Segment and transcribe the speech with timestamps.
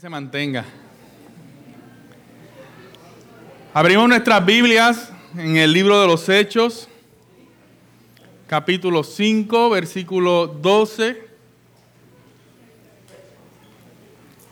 [0.00, 0.64] se mantenga.
[3.74, 6.88] Abrimos nuestras Biblias en el libro de los Hechos,
[8.46, 11.22] capítulo 5, versículo 12.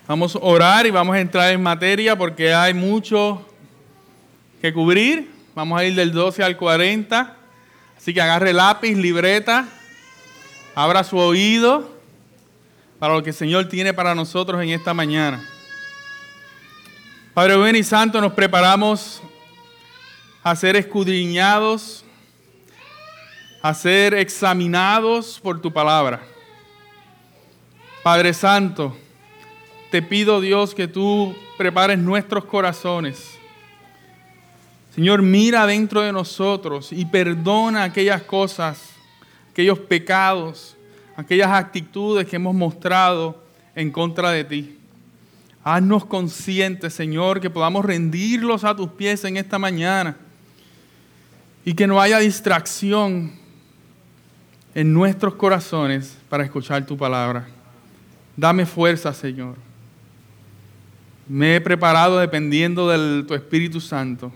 [0.07, 3.49] Vamos a orar y vamos a entrar en materia porque hay mucho
[4.61, 5.31] que cubrir.
[5.55, 7.37] Vamos a ir del 12 al 40.
[7.97, 9.67] Así que agarre lápiz, libreta,
[10.75, 11.98] abra su oído
[12.99, 15.43] para lo que el Señor tiene para nosotros en esta mañana.
[17.33, 19.23] Padre bueno y santo, nos preparamos
[20.43, 22.05] a ser escudriñados,
[23.63, 26.23] a ser examinados por tu palabra.
[28.03, 28.97] Padre Santo,
[29.91, 33.39] te pido Dios que tú prepares nuestros corazones.
[34.95, 38.91] Señor, mira dentro de nosotros y perdona aquellas cosas,
[39.53, 40.78] aquellos pecados,
[41.19, 43.43] aquellas actitudes que hemos mostrado
[43.75, 44.79] en contra de ti.
[45.65, 50.17] Haznos conscientes, Señor, que podamos rendirlos a tus pies en esta mañana
[51.65, 53.33] y que no haya distracción
[54.77, 57.49] en nuestros corazones para escuchar tu palabra.
[58.37, 59.57] Dame fuerza, Señor.
[61.27, 64.31] Me he preparado dependiendo de tu Espíritu Santo,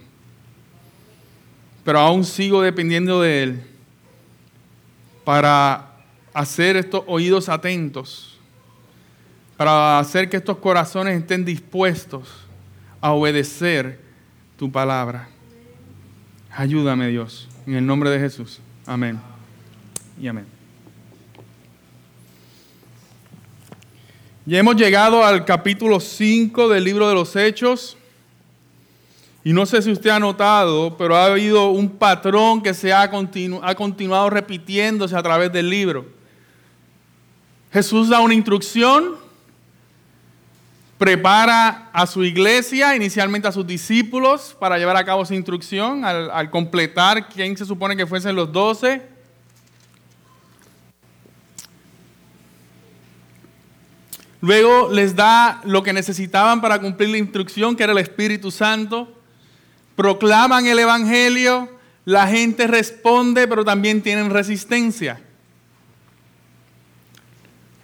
[1.84, 3.62] pero aún sigo dependiendo de Él
[5.24, 5.91] para
[6.32, 8.38] hacer estos oídos atentos,
[9.56, 12.28] para hacer que estos corazones estén dispuestos
[13.00, 14.00] a obedecer
[14.56, 15.28] tu palabra.
[16.50, 18.60] Ayúdame Dios, en el nombre de Jesús.
[18.86, 19.20] Amén.
[20.20, 20.46] Y amén.
[24.44, 27.96] Ya hemos llegado al capítulo 5 del libro de los Hechos.
[29.44, 33.02] Y no sé si usted ha notado, pero ha habido un patrón que se ha,
[33.02, 36.21] ha continuado repitiéndose a través del libro.
[37.72, 39.16] Jesús da una instrucción,
[40.98, 46.50] prepara a su iglesia, inicialmente a sus discípulos, para llevar a cabo esa instrucción, al,
[46.50, 49.00] completar quién se supone que fuesen los doce.
[54.42, 59.10] Luego les da lo que necesitaban para cumplir la instrucción, que era el Espíritu Santo.
[59.96, 61.70] Proclaman el Evangelio,
[62.04, 65.22] la gente responde, pero también tienen resistencia.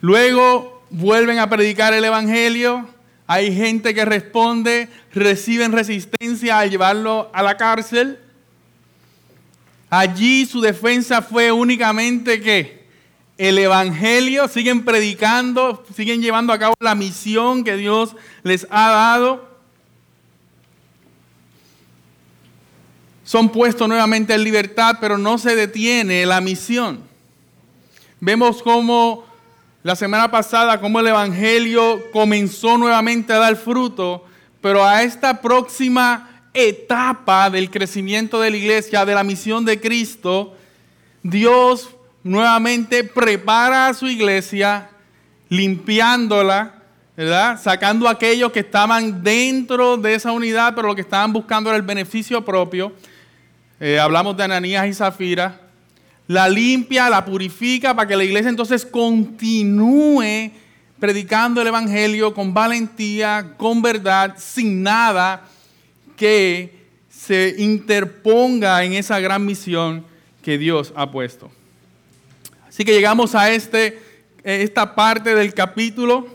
[0.00, 2.88] Luego vuelven a predicar el Evangelio.
[3.26, 8.18] Hay gente que responde, reciben resistencia al llevarlo a la cárcel.
[9.90, 12.86] Allí su defensa fue únicamente que
[13.36, 19.48] el Evangelio, siguen predicando, siguen llevando a cabo la misión que Dios les ha dado.
[23.24, 27.00] Son puestos nuevamente en libertad, pero no se detiene la misión.
[28.20, 29.27] Vemos cómo
[29.82, 34.24] la semana pasada cómo el Evangelio comenzó nuevamente a dar fruto,
[34.60, 40.56] pero a esta próxima etapa del crecimiento de la iglesia, de la misión de Cristo,
[41.22, 41.90] Dios
[42.24, 44.90] nuevamente prepara a su iglesia,
[45.48, 46.82] limpiándola,
[47.16, 47.60] ¿verdad?
[47.62, 51.76] Sacando a aquellos que estaban dentro de esa unidad, pero lo que estaban buscando era
[51.76, 52.92] el beneficio propio.
[53.78, 55.67] Eh, hablamos de Ananías y Zafira
[56.28, 60.52] la limpia, la purifica para que la iglesia entonces continúe
[61.00, 65.48] predicando el Evangelio con valentía, con verdad, sin nada
[66.16, 66.76] que
[67.08, 70.04] se interponga en esa gran misión
[70.42, 71.50] que Dios ha puesto.
[72.68, 73.98] Así que llegamos a este,
[74.44, 76.28] esta parte del capítulo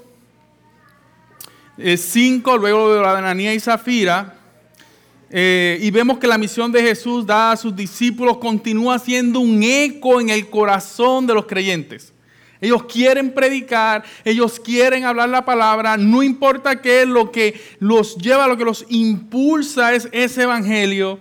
[1.77, 4.37] 5, luego de la Ananía y Zafira,
[5.35, 9.63] eh, y vemos que la misión de Jesús dada a sus discípulos continúa siendo un
[9.63, 12.13] eco en el corazón de los creyentes.
[12.61, 18.47] Ellos quieren predicar, ellos quieren hablar la palabra, no importa qué, lo que los lleva,
[18.47, 21.19] lo que los impulsa es ese evangelio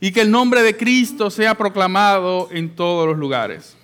[0.00, 3.76] y que el nombre de Cristo sea proclamado en todos los lugares.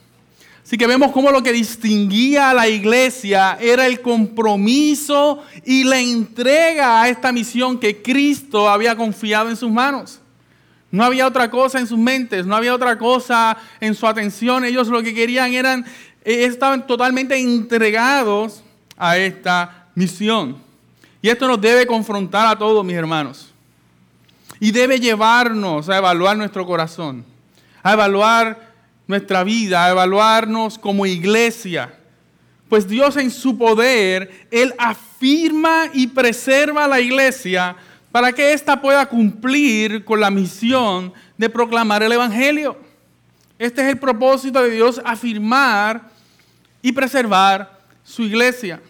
[0.67, 6.01] Así que vemos cómo lo que distinguía a la iglesia era el compromiso y la
[6.01, 10.19] entrega a esta misión que Cristo había confiado en sus manos.
[10.91, 14.65] No había otra cosa en sus mentes, no había otra cosa en su atención.
[14.65, 15.87] Ellos lo que querían eran,
[16.25, 18.65] eh, estaban totalmente entregados
[18.97, 20.57] a esta misión.
[21.23, 23.53] Y esto nos debe confrontar a todos, mis hermanos.
[24.59, 27.25] Y debe llevarnos a evaluar nuestro corazón,
[27.85, 28.66] a evaluar
[29.07, 31.95] nuestra vida, a evaluarnos como iglesia.
[32.69, 37.77] Pues Dios en su poder, Él afirma y preserva la iglesia
[38.11, 42.77] para que ésta pueda cumplir con la misión de proclamar el Evangelio.
[43.59, 46.11] Este es el propósito de Dios, afirmar
[46.83, 48.81] y preservar su iglesia.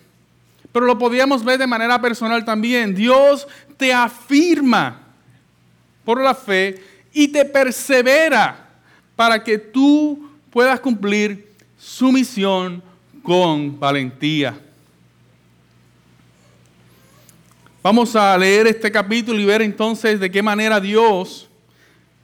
[0.72, 2.94] pero lo podíamos ver de manera personal también.
[2.94, 3.48] Dios
[3.78, 5.00] te afirma
[6.04, 6.82] por la fe
[7.14, 8.65] y te persevera
[9.16, 12.82] para que tú puedas cumplir su misión
[13.22, 14.56] con valentía.
[17.82, 21.48] Vamos a leer este capítulo y ver entonces de qué manera Dios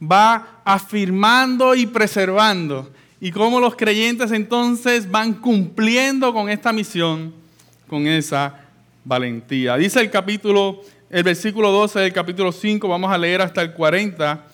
[0.01, 7.33] va afirmando y preservando y cómo los creyentes entonces van cumpliendo con esta misión,
[7.87, 8.63] con esa
[9.05, 9.77] valentía.
[9.77, 14.52] Dice el capítulo, el versículo 12 del capítulo 5, vamos a leer hasta el 40.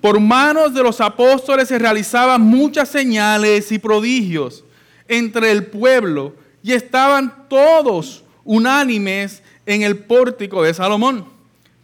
[0.00, 4.64] Por manos de los apóstoles se realizaban muchas señales y prodigios
[5.08, 11.26] entre el pueblo y estaban todos unánimes en el pórtico de Salomón.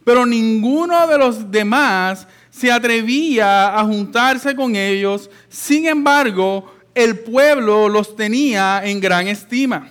[0.03, 5.29] Pero ninguno de los demás se atrevía a juntarse con ellos.
[5.49, 9.89] Sin embargo, el pueblo los tenía en gran estima.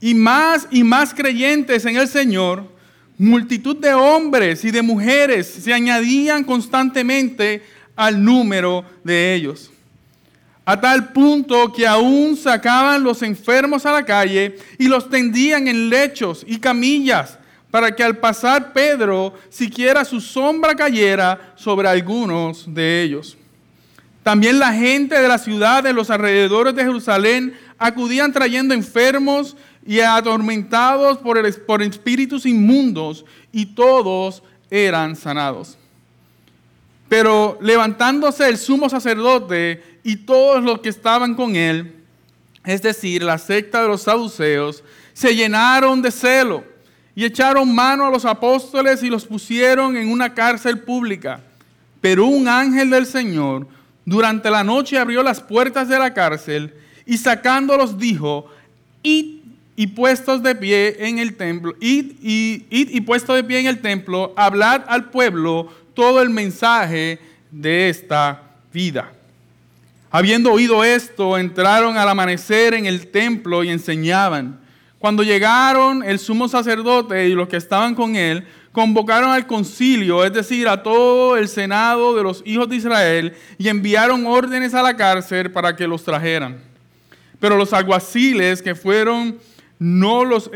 [0.00, 2.64] Y más y más creyentes en el Señor,
[3.18, 7.62] multitud de hombres y de mujeres se añadían constantemente
[7.94, 9.70] al número de ellos
[10.68, 15.88] a tal punto que aún sacaban los enfermos a la calle y los tendían en
[15.88, 17.38] lechos y camillas
[17.70, 23.38] para que al pasar Pedro siquiera su sombra cayera sobre algunos de ellos.
[24.24, 30.00] También la gente de la ciudad de los alrededores de Jerusalén acudían trayendo enfermos y
[30.00, 35.78] atormentados por, por espíritus inmundos y todos eran sanados.
[37.08, 41.94] Pero levantándose el sumo sacerdote y todos los que estaban con él,
[42.64, 46.64] es decir, la secta de los saduceos, se llenaron de celo
[47.14, 51.40] y echaron mano a los apóstoles y los pusieron en una cárcel pública.
[52.00, 53.66] Pero un ángel del Señor
[54.04, 56.74] durante la noche abrió las puertas de la cárcel
[57.06, 58.50] y sacándolos dijo,
[59.76, 64.32] y puestos de pie en el templo, id y, y de pie en el templo,
[64.34, 67.18] hablad al pueblo todo el mensaje
[67.50, 68.42] de esta
[68.72, 69.12] vida.
[70.10, 74.58] Habiendo oído esto, entraron al amanecer en el templo y enseñaban.
[74.98, 80.32] Cuando llegaron el sumo sacerdote y los que estaban con él, convocaron al concilio, es
[80.32, 84.96] decir, a todo el senado de los hijos de Israel, y enviaron órdenes a la
[84.96, 86.58] cárcel para que los trajeran.
[87.38, 89.38] Pero los alguaciles que fueron
[89.78, 90.50] no los,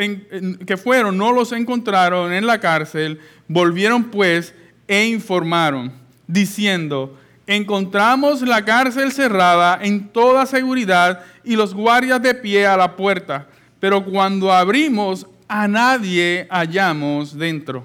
[0.67, 4.55] que fueron, no los encontraron en la cárcel, volvieron pues
[4.89, 5.93] e informaron,
[6.27, 12.97] diciendo, encontramos la cárcel cerrada en toda seguridad y los guardias de pie a la
[12.97, 13.47] puerta,
[13.79, 17.85] pero cuando abrimos a nadie hallamos dentro.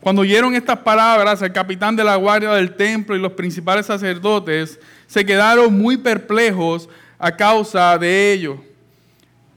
[0.00, 4.78] Cuando oyeron estas palabras, el capitán de la guardia del templo y los principales sacerdotes
[5.06, 6.88] se quedaron muy perplejos
[7.18, 8.62] a causa de ello,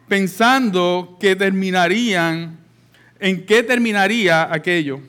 [0.08, 2.58] pensando que terminarían,
[3.20, 5.00] en qué terminaría aquello.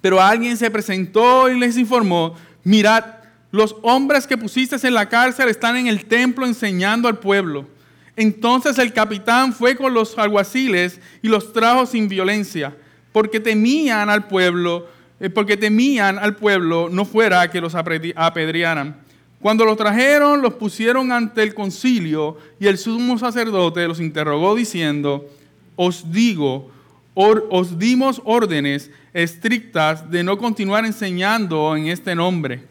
[0.00, 3.04] Pero alguien se presentó y les informó, mirad,
[3.50, 7.68] los hombres que pusiste en la cárcel están en el templo enseñando al pueblo.
[8.16, 12.74] Entonces el capitán fue con los alguaciles y los trajo sin violencia,
[13.12, 14.88] porque temían al pueblo,
[15.20, 18.96] eh, porque temían al pueblo no fuera que los apedrearan.
[19.42, 25.28] Cuando los trajeron, los pusieron ante el concilio y el sumo sacerdote los interrogó diciendo,
[25.74, 26.70] os digo,
[27.14, 32.62] os dimos órdenes estrictas de no continuar enseñando en este nombre.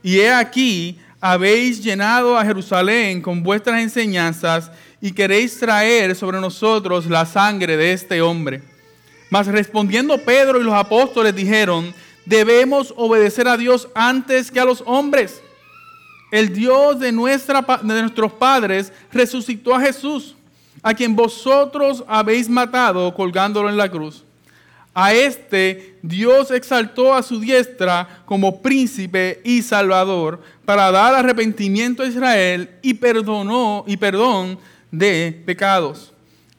[0.00, 7.06] Y he aquí, habéis llenado a Jerusalén con vuestras enseñanzas y queréis traer sobre nosotros
[7.06, 8.62] la sangre de este hombre.
[9.28, 11.92] Mas respondiendo Pedro y los apóstoles dijeron,
[12.26, 15.42] debemos obedecer a Dios antes que a los hombres.
[16.32, 20.34] El Dios de, nuestra, de nuestros padres resucitó a Jesús,
[20.82, 24.24] a quien vosotros habéis matado colgándolo en la cruz.
[24.94, 32.06] A este Dios exaltó a su diestra como príncipe y salvador para dar arrepentimiento a
[32.06, 34.58] Israel y perdonó y perdón
[34.90, 36.14] de pecados.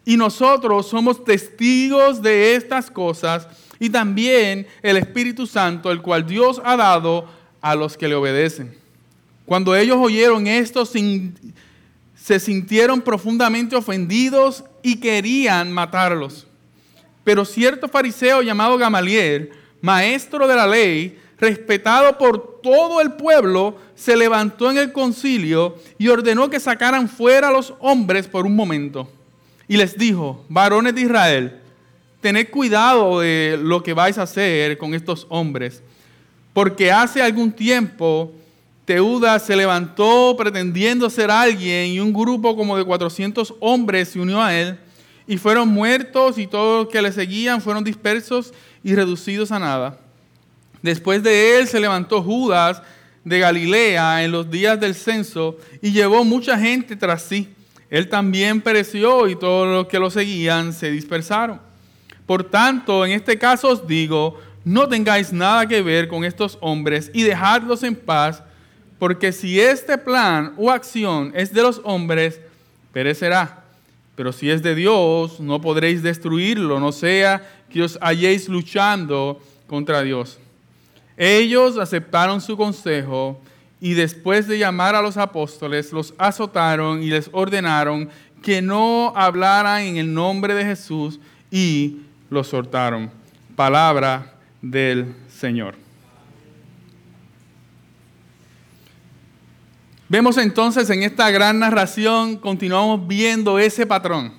[0.06, 3.48] Y nosotros somos testigos de estas cosas
[3.80, 7.28] y también el Espíritu Santo, el cual Dios ha dado
[7.60, 8.83] a los que le obedecen.
[9.46, 16.48] Cuando ellos oyeron esto, se sintieron profundamente ofendidos y querían matarlos.
[17.24, 24.16] Pero cierto fariseo llamado Gamaliel, maestro de la ley, respetado por todo el pueblo, se
[24.16, 29.10] levantó en el concilio y ordenó que sacaran fuera a los hombres por un momento.
[29.68, 31.60] Y les dijo, varones de Israel,
[32.22, 35.82] tened cuidado de lo que vais a hacer con estos hombres,
[36.54, 38.32] porque hace algún tiempo
[38.86, 44.42] Teudas se levantó pretendiendo ser alguien y un grupo como de 400 hombres se unió
[44.42, 44.78] a él
[45.26, 49.98] y fueron muertos y todos los que le seguían fueron dispersos y reducidos a nada.
[50.82, 52.82] Después de él se levantó Judas
[53.24, 57.50] de Galilea en los días del censo y llevó mucha gente tras sí.
[57.90, 61.62] Él también pereció y todos los que lo seguían se dispersaron.
[62.26, 67.12] Por tanto, en este caso os digo, no tengáis nada que ver con estos hombres
[67.14, 68.44] y dejadlos en paz,
[69.00, 72.40] porque si este plan o acción es de los hombres,
[72.92, 73.64] perecerá.
[74.16, 80.04] Pero si es de Dios, no podréis destruirlo, no sea que os halléis luchando contra
[80.04, 80.38] Dios.
[81.18, 83.40] Ellos aceptaron su consejo
[83.82, 88.10] y después de llamar a los apóstoles, los azotaron y les ordenaron
[88.42, 91.20] que no hablaran en el nombre de Jesús
[91.52, 91.98] y
[92.30, 93.12] los soltaron.
[93.56, 95.83] Palabra del Señor.
[100.10, 104.34] Vemos entonces en esta gran narración, continuamos viendo ese patrón.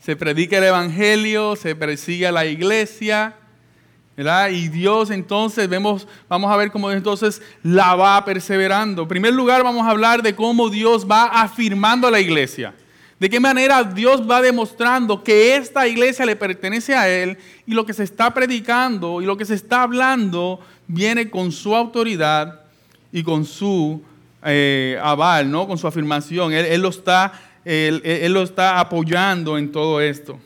[0.00, 3.36] Se predica el Evangelio, se persigue a la iglesia,
[4.16, 4.48] ¿verdad?
[4.48, 9.02] Y Dios entonces, vemos, vamos a ver cómo entonces la va perseverando.
[9.02, 12.74] En primer lugar, vamos a hablar de cómo Dios va afirmando a la iglesia.
[13.18, 17.36] De qué manera Dios va demostrando que esta iglesia le pertenece a Él
[17.66, 21.76] y lo que se está predicando y lo que se está hablando viene con su
[21.76, 22.62] autoridad
[23.12, 24.02] y con su
[24.44, 25.66] eh, aval, ¿no?
[25.66, 26.52] con su afirmación.
[26.52, 27.32] Él, lo está,
[27.64, 30.38] él, lo está apoyando en todo esto.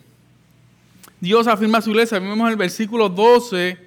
[1.20, 2.18] Dios afirma a su iglesia.
[2.18, 3.78] Vemos en el versículo 12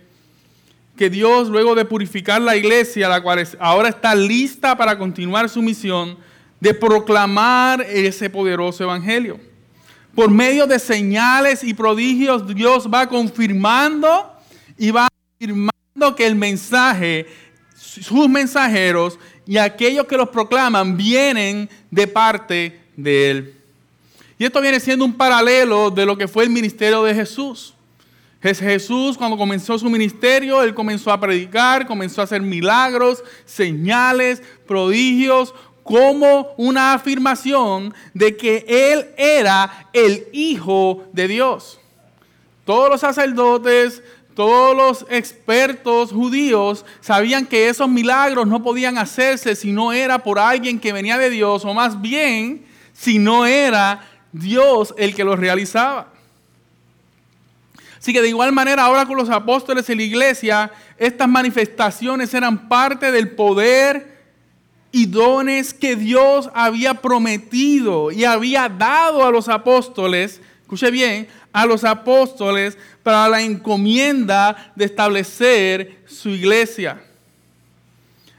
[0.97, 5.61] que Dios, luego de purificar la iglesia, la cual ahora está lista para continuar su
[5.61, 6.17] misión
[6.59, 9.39] de proclamar ese poderoso evangelio.
[10.15, 14.33] Por medio de señales y prodigios, Dios va confirmando
[14.77, 15.07] y va
[15.39, 17.27] afirmando que el mensaje,
[17.75, 23.53] sus mensajeros y aquellos que los proclaman vienen de parte de Él.
[24.37, 27.73] Y esto viene siendo un paralelo de lo que fue el ministerio de Jesús.
[28.41, 35.53] Jesús cuando comenzó su ministerio, Él comenzó a predicar, comenzó a hacer milagros, señales, prodigios,
[35.83, 41.79] como una afirmación de que Él era el Hijo de Dios.
[42.65, 44.03] Todos los sacerdotes,
[44.38, 50.38] todos los expertos judíos sabían que esos milagros no podían hacerse si no era por
[50.38, 52.63] alguien que venía de Dios, o más bien
[52.94, 56.13] si no era Dios el que los realizaba.
[57.98, 62.70] Así que de igual manera ahora con los apóstoles en la iglesia, estas manifestaciones eran
[62.70, 64.20] parte del poder
[64.91, 71.65] y dones que Dios había prometido y había dado a los apóstoles, escuche bien, a
[71.65, 77.01] los apóstoles para la encomienda de establecer su iglesia.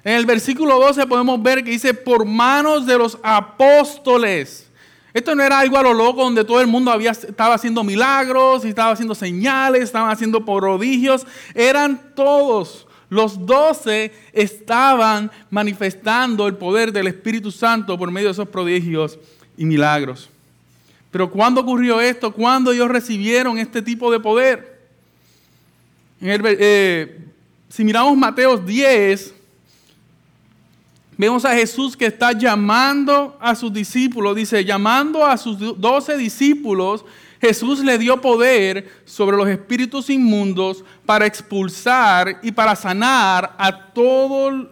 [0.04, 4.70] En el versículo 12 podemos ver que dice, por manos de los apóstoles.
[5.12, 8.64] Esto no era algo a lo loco donde todo el mundo había, estaba haciendo milagros,
[8.64, 11.26] estaba haciendo señales, estaban haciendo prodigios.
[11.54, 12.86] Eran todos.
[13.08, 19.18] Los doce estaban manifestando el poder del Espíritu Santo por medio de esos prodigios
[19.56, 20.30] y milagros.
[21.10, 22.32] Pero ¿cuándo ocurrió esto?
[22.32, 24.78] ¿Cuándo ellos recibieron este tipo de poder?
[26.20, 27.18] Eh,
[27.68, 29.34] si miramos Mateo 10,
[31.16, 37.04] vemos a Jesús que está llamando a sus discípulos, dice, llamando a sus doce discípulos,
[37.40, 44.68] Jesús le dio poder sobre los espíritus inmundos para expulsar y para sanar a, todo,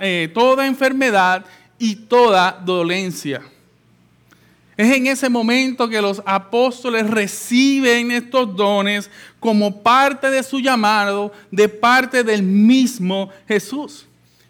[0.00, 1.44] eh, toda enfermedad
[1.78, 3.42] y toda dolencia.
[4.80, 11.34] Es en ese momento que los apóstoles reciben estos dones como parte de su llamado,
[11.50, 14.06] de parte del mismo Jesús.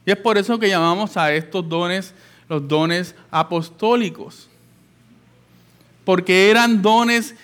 [0.06, 2.14] Y es por eso que llamamos a estos dones
[2.48, 4.48] los dones apostólicos.
[6.04, 7.34] Porque eran dones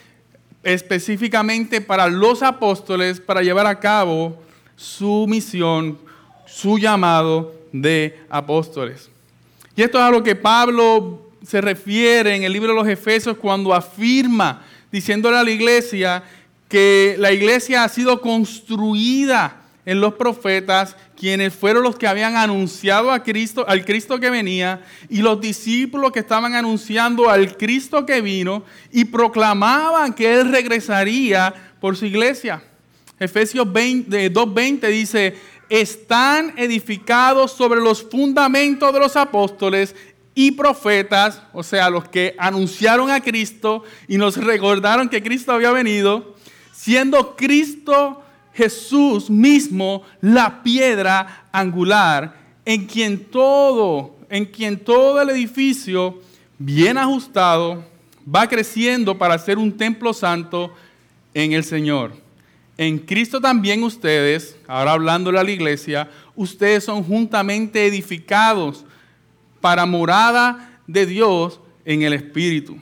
[0.62, 4.40] específicamente para los apóstoles para llevar a cabo
[4.76, 5.98] su misión,
[6.46, 9.10] su llamado de apóstoles.
[9.74, 13.36] Y esto es a lo que Pablo se refiere en el libro de los Efesios
[13.36, 16.24] cuando afirma, diciéndole a la iglesia,
[16.68, 23.12] que la iglesia ha sido construida en los profetas, quienes fueron los que habían anunciado
[23.12, 28.20] a Cristo, al Cristo que venía, y los discípulos que estaban anunciando al Cristo que
[28.20, 32.60] vino y proclamaban que Él regresaría por su iglesia.
[33.20, 35.36] Efesios 2.20 dice,
[35.68, 39.94] están edificados sobre los fundamentos de los apóstoles
[40.38, 45.70] y profetas, o sea, los que anunciaron a Cristo y nos recordaron que Cristo había
[45.72, 46.36] venido,
[46.72, 56.20] siendo Cristo Jesús mismo la piedra angular, en quien todo, en quien todo el edificio
[56.58, 57.82] bien ajustado
[58.28, 60.70] va creciendo para ser un templo santo
[61.32, 62.12] en el Señor.
[62.76, 68.85] En Cristo también ustedes, ahora hablándole a la iglesia, ustedes son juntamente edificados
[69.60, 72.78] para morada de Dios en el Espíritu.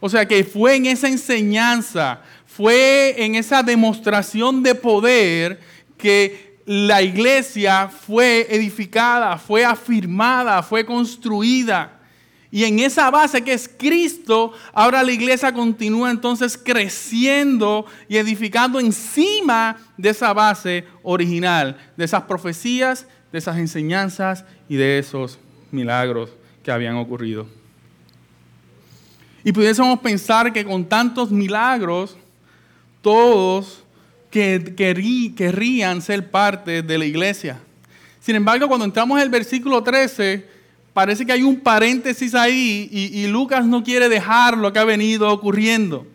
[0.00, 5.60] O sea que fue en esa enseñanza, fue en esa demostración de poder
[5.98, 11.98] que la iglesia fue edificada, fue afirmada, fue construida.
[12.50, 18.80] Y en esa base que es Cristo, ahora la iglesia continúa entonces creciendo y edificando
[18.80, 25.38] encima de esa base original, de esas profecías, de esas enseñanzas y de esos
[25.72, 26.30] milagros
[26.62, 27.46] que habían ocurrido.
[29.42, 32.16] Y pudiésemos pensar que con tantos milagros,
[33.00, 33.82] todos
[34.30, 37.58] que querrían ser parte de la iglesia.
[38.20, 40.46] Sin embargo, cuando entramos en el versículo 13,
[40.92, 44.84] parece que hay un paréntesis ahí y, y, Lucas no quiere dejar lo que ha
[44.84, 46.06] venido ocurriendo.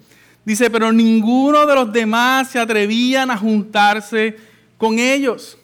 [0.46, 4.38] Dice, pero ninguno de los demás se atrevían a juntarse
[4.78, 5.58] con ellos.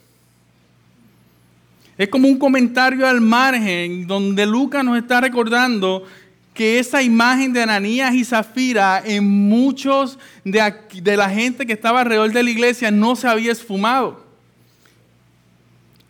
[2.01, 6.03] Es como un comentario al margen donde Lucas nos está recordando
[6.51, 12.01] que esa imagen de Ananías y Zafira en muchos de, de, la gente que estaba
[12.01, 14.25] alrededor de la iglesia no se había esfumado.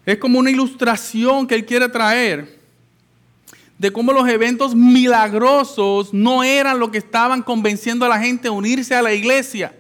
[0.06, 2.58] Es como una ilustración que él quiere traer
[3.78, 8.52] de cómo los eventos milagrosos no eran lo que estaban convenciendo a la gente a
[8.52, 9.74] unirse a la iglesia.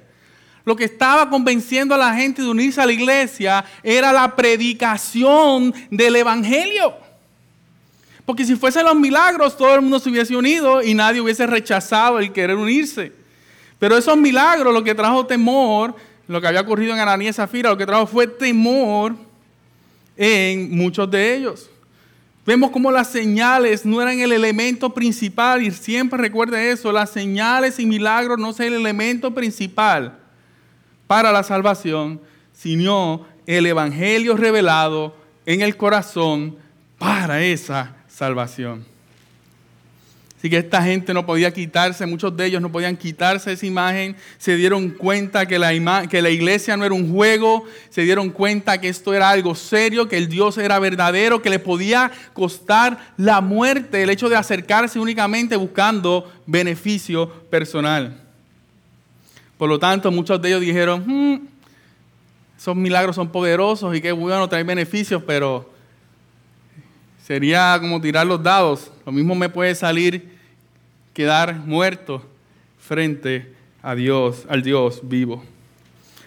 [0.63, 5.73] Lo que estaba convenciendo a la gente de unirse a la iglesia era la predicación
[5.89, 6.93] del Evangelio.
[8.25, 12.19] Porque si fuesen los milagros, todo el mundo se hubiese unido y nadie hubiese rechazado
[12.19, 13.11] el querer unirse.
[13.79, 15.95] Pero esos milagros, lo que trajo temor,
[16.27, 19.15] lo que había ocurrido en Ananías y Zafira, lo que trajo fue temor
[20.15, 21.69] en muchos de ellos.
[22.45, 27.79] Vemos como las señales no eran el elemento principal y siempre recuerde eso, las señales
[27.79, 30.20] y milagros no son el elemento principal
[31.11, 32.21] para la salvación,
[32.53, 35.13] sino el evangelio revelado
[35.45, 36.55] en el corazón
[36.97, 38.85] para esa salvación.
[40.37, 44.15] Así que esta gente no podía quitarse, muchos de ellos no podían quitarse esa imagen,
[44.37, 48.79] se dieron cuenta que la, que la iglesia no era un juego, se dieron cuenta
[48.79, 53.41] que esto era algo serio, que el Dios era verdadero, que le podía costar la
[53.41, 58.20] muerte el hecho de acercarse únicamente buscando beneficio personal.
[59.61, 61.47] Por lo tanto, muchos de ellos dijeron, hmm,
[62.57, 65.69] esos milagros son poderosos y qué bueno traer beneficios, pero
[67.31, 68.91] Sería como tirar los dados.
[69.05, 70.37] Lo mismo me puede salir
[71.13, 72.23] quedar muerto
[72.79, 75.43] frente a Dios, al Dios vivo.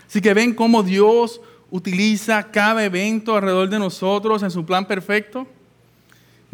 [0.06, 5.46] Así que ven cómo Dios utiliza cada evento alrededor de nosotros en su plan perfecto.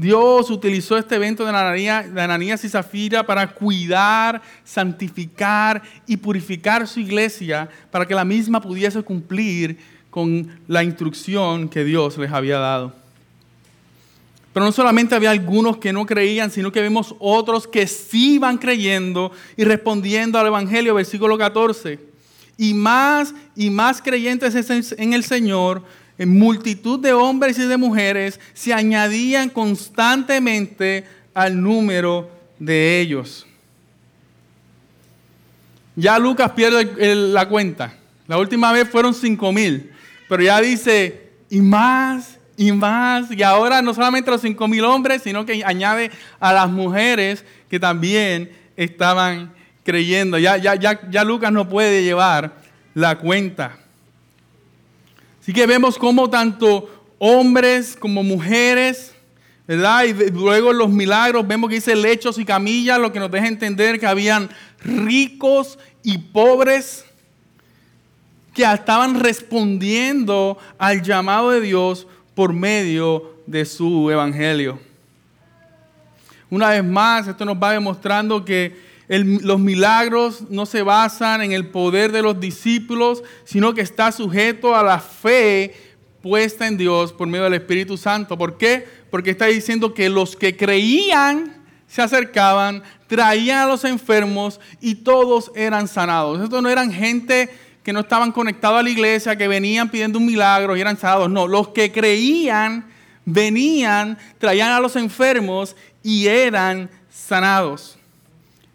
[0.01, 7.69] Dios utilizó este evento de Ananías, y Zafira para cuidar, santificar y purificar su iglesia
[7.91, 12.95] para que la misma pudiese cumplir con la instrucción que Dios les había dado.
[14.55, 18.57] Pero no solamente había algunos que no creían, sino que vemos otros que sí iban
[18.57, 22.01] creyendo y respondiendo al Evangelio, versículo 14.
[22.57, 24.55] Y más y más creyentes
[24.99, 25.83] en el Señor,
[26.21, 33.47] en multitud de hombres y de mujeres, se añadían constantemente al número de ellos.
[35.97, 37.95] Ya Lucas pierde la cuenta.
[38.29, 39.93] La última vez fueron cinco mil,
[40.29, 43.31] pero ya dice, y más y más.
[43.31, 47.81] Y ahora no solamente los cinco mil hombres, sino que añade a las mujeres que
[47.81, 49.55] también estaban
[49.85, 50.37] creyendo.
[50.37, 52.57] Ya, ya, ya, ya Lucas no puede llevar
[52.93, 53.80] la cuenta.
[55.41, 59.15] Así que vemos como tanto hombres como mujeres,
[59.67, 60.05] ¿verdad?
[60.05, 64.01] Y luego los milagros, vemos que dice lechos y camillas, lo que nos deja entender
[64.01, 64.51] que habían
[64.83, 67.05] ricos y pobres
[68.55, 74.81] que estaban respondiendo al llamado de Dios por medio de su evangelio.
[76.49, 81.69] Una vez más, esto nos va demostrando que los milagros no se basan en el
[81.69, 85.75] poder de los discípulos, sino que está sujeto a la fe
[86.23, 88.39] puesta en Dios por medio del Espíritu Santo.
[88.39, 88.87] ¿Por qué?
[89.11, 91.57] Porque está diciendo que los que creían
[91.89, 96.41] se acercaban, traían a los enfermos y todos eran sanados.
[96.41, 97.51] Estos no eran gente
[97.83, 101.29] que no estaban conectados a la iglesia, que venían pidiendo un milagro y eran sanados.
[101.29, 102.87] No, los que creían
[103.25, 108.00] venían, traían a los enfermos y eran sanados.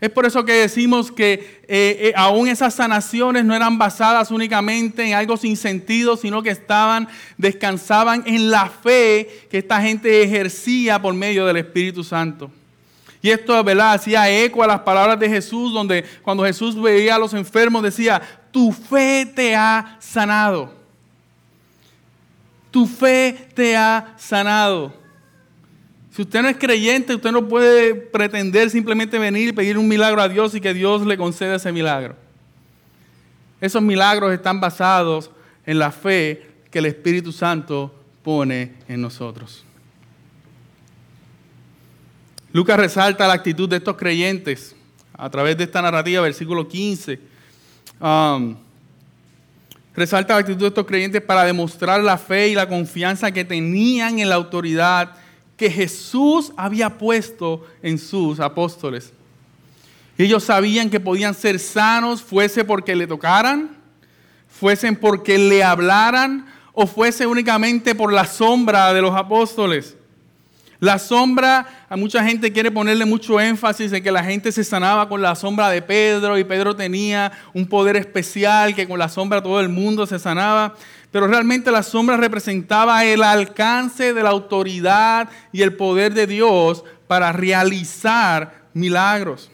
[0.06, 5.04] Es por eso que decimos que eh, eh, aún esas sanaciones no eran basadas únicamente
[5.04, 7.08] en algo sin sentido, sino que estaban,
[7.40, 12.52] descansaban en la fe que esta gente ejercía por medio del Espíritu Santo.
[13.20, 13.94] Y esto, ¿verdad?
[13.94, 18.22] Hacía eco a las palabras de Jesús, donde cuando Jesús veía a los enfermos decía,
[18.52, 20.72] tu fe te ha sanado.
[22.70, 24.94] Tu fe te ha sanado.
[26.16, 30.22] Si usted no es creyente, usted no puede pretender simplemente venir y pedir un milagro
[30.22, 32.16] a Dios y que Dios le conceda ese milagro.
[33.60, 35.30] Esos milagros están basados
[35.66, 39.66] en la fe que el Espíritu Santo pone en nosotros.
[42.54, 44.74] Lucas resalta la actitud de estos creyentes
[45.18, 47.20] a través de esta narrativa, versículo 15.
[48.00, 48.56] Um,
[49.94, 54.20] resalta la actitud de estos creyentes para demostrar la fe y la confianza que tenían
[54.20, 55.25] en la autoridad
[55.58, 59.14] que Jesús había puesto en sus apóstoles.
[60.18, 63.78] Ellos sabían que podían ser sanos, fuese porque le tocaran,
[64.48, 69.96] fuesen porque le hablaran o fuese únicamente por la sombra de los apóstoles.
[70.80, 75.08] La sombra, a mucha gente quiere ponerle mucho énfasis en que la gente se sanaba
[75.08, 79.42] con la sombra de Pedro y Pedro tenía un poder especial que con la sombra
[79.42, 80.76] todo el mundo se sanaba.
[81.12, 86.84] Pero realmente la sombra representaba el alcance de la autoridad y el poder de Dios
[87.08, 89.50] para realizar milagros.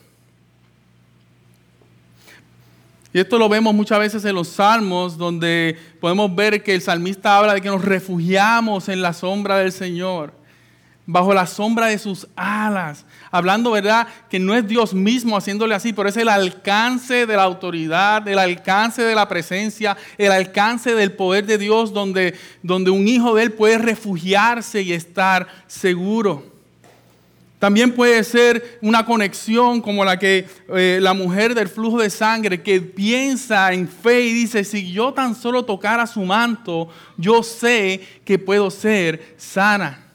[3.14, 7.38] Y esto lo vemos muchas veces en los salmos, donde podemos ver que el salmista
[7.38, 10.41] habla de que nos refugiamos en la sombra del Señor
[11.06, 14.08] bajo la sombra de sus alas, hablando, ¿verdad?
[14.30, 18.40] Que no es Dios mismo haciéndole así, pero es el alcance de la autoridad, el
[18.40, 23.44] alcance de la presencia, el alcance del poder de Dios, donde, donde un hijo de
[23.44, 26.52] Él puede refugiarse y estar seguro.
[27.62, 32.64] También puede ser una conexión como la que eh, la mujer del flujo de sangre
[32.64, 38.02] que piensa en fe y dice, si yo tan solo tocara su manto, yo sé
[38.26, 40.11] que puedo ser sana.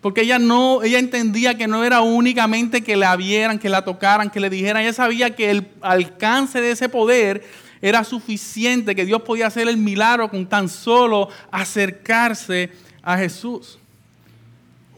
[0.00, 4.30] Porque ella no, ella entendía que no era únicamente que la vieran, que la tocaran,
[4.30, 4.82] que le dijeran.
[4.82, 7.44] Ella sabía que el alcance de ese poder
[7.82, 12.70] era suficiente, que Dios podía hacer el milagro con tan solo acercarse
[13.02, 13.78] a Jesús.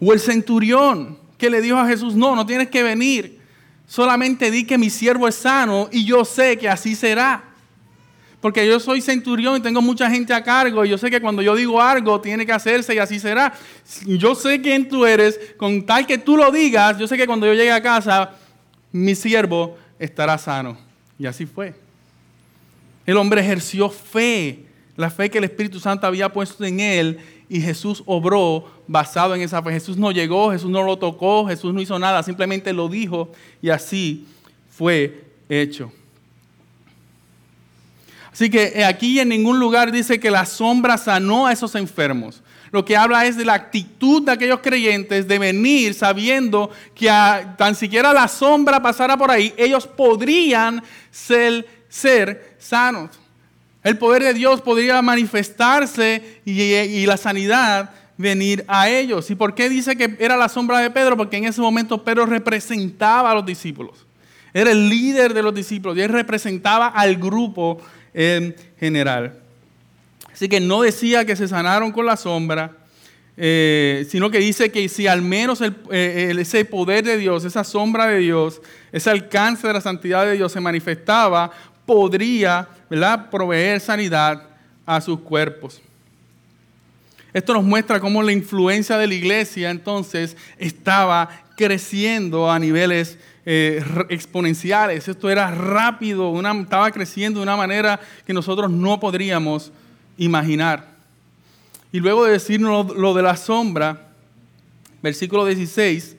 [0.00, 3.40] O el centurión que le dijo a Jesús, no, no tienes que venir.
[3.86, 7.49] Solamente di que mi siervo es sano y yo sé que así será.
[8.40, 10.84] Porque yo soy centurión y tengo mucha gente a cargo.
[10.84, 13.52] Y yo sé que cuando yo digo algo, tiene que hacerse y así será.
[14.06, 15.38] Yo sé quién tú eres.
[15.58, 18.32] Con tal que tú lo digas, yo sé que cuando yo llegue a casa,
[18.92, 20.78] mi siervo estará sano.
[21.18, 21.74] Y así fue.
[23.04, 24.64] El hombre ejerció fe,
[24.96, 27.18] la fe que el Espíritu Santo había puesto en él.
[27.48, 29.72] Y Jesús obró basado en esa fe.
[29.72, 33.68] Jesús no llegó, Jesús no lo tocó, Jesús no hizo nada, simplemente lo dijo y
[33.68, 34.26] así
[34.70, 35.92] fue hecho.
[38.32, 42.42] Así que eh, aquí en ningún lugar dice que la sombra sanó a esos enfermos.
[42.70, 47.10] Lo que habla es de la actitud de aquellos creyentes de venir sabiendo que
[47.58, 51.66] tan siquiera la sombra pasara por ahí, ellos podrían ser,
[52.58, 53.18] sanos.
[53.82, 57.90] El poder de Dios podría manifestarse y la sanidad
[58.20, 59.30] venir a ellos.
[59.30, 61.16] ¿Y por qué dice que era la sombra de Pedro?
[61.16, 64.06] Porque en ese momento Pedro representaba a los discípulos.
[64.52, 67.80] Era el líder de los discípulos y él representaba al grupo
[68.14, 69.34] en general.
[70.32, 72.72] Así que no decía que se sanaron con la sombra,
[73.36, 78.06] eh, sino que dice que si al menos eh, ese poder de Dios, esa sombra
[78.06, 78.60] de Dios,
[78.92, 81.50] ese alcance de la santidad de Dios se manifestaba,
[81.86, 83.30] podría ¿verdad?
[83.30, 84.42] proveer sanidad
[84.86, 85.80] a sus cuerpos.
[87.32, 91.28] Esto nos muestra cómo la influencia de la iglesia entonces estaba
[91.60, 95.06] creciendo a niveles eh, exponenciales.
[95.06, 99.70] Esto era rápido, estaba creciendo de una manera que nosotros no podríamos
[100.16, 100.88] imaginar.
[101.92, 104.08] Y luego de decirnos lo de la sombra,
[105.02, 106.16] versículo 16,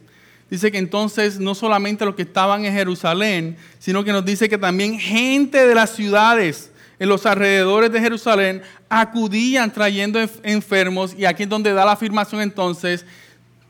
[0.48, 4.60] dice que entonces no solamente los que estaban en Jerusalén, sino que nos dice que
[4.60, 11.44] también gente de las ciudades en los alrededores de Jerusalén acudían trayendo enfermos y aquí
[11.44, 13.08] es donde da la afirmación entonces,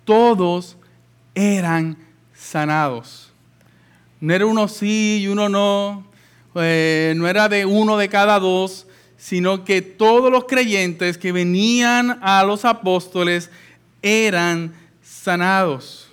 [0.03, 0.75] todos
[1.35, 1.97] eran
[2.33, 3.31] sanados.
[4.19, 6.05] No era uno sí y uno no.
[6.55, 8.85] Eh, no era de uno de cada dos,
[9.17, 13.49] sino que todos los creyentes que venían a los apóstoles
[14.01, 16.09] eran sanados.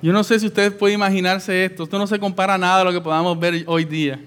[0.00, 1.82] Yo no sé si ustedes pueden imaginarse esto.
[1.82, 4.20] Esto no se compara nada a lo que podamos ver hoy día.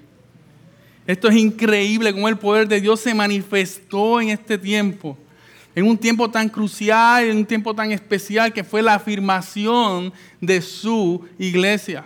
[1.08, 5.18] Esto es increíble cómo el poder de Dios se manifestó en este tiempo
[5.76, 10.62] en un tiempo tan crucial, en un tiempo tan especial que fue la afirmación de
[10.62, 12.06] su iglesia.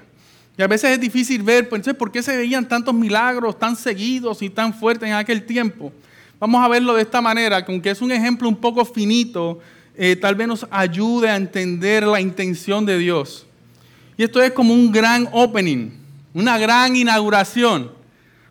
[0.58, 4.41] Y a veces es difícil ver, pues, ¿por qué se veían tantos milagros tan seguidos
[4.41, 5.91] y tan fuertes en aquel tiempo?
[6.39, 9.60] Vamos a verlo de esta manera, que aunque es un ejemplo un poco finito,
[9.95, 13.45] eh, tal vez nos ayude a entender la intención de Dios.
[14.17, 15.91] Y esto es como un gran opening,
[16.34, 17.91] una gran inauguración.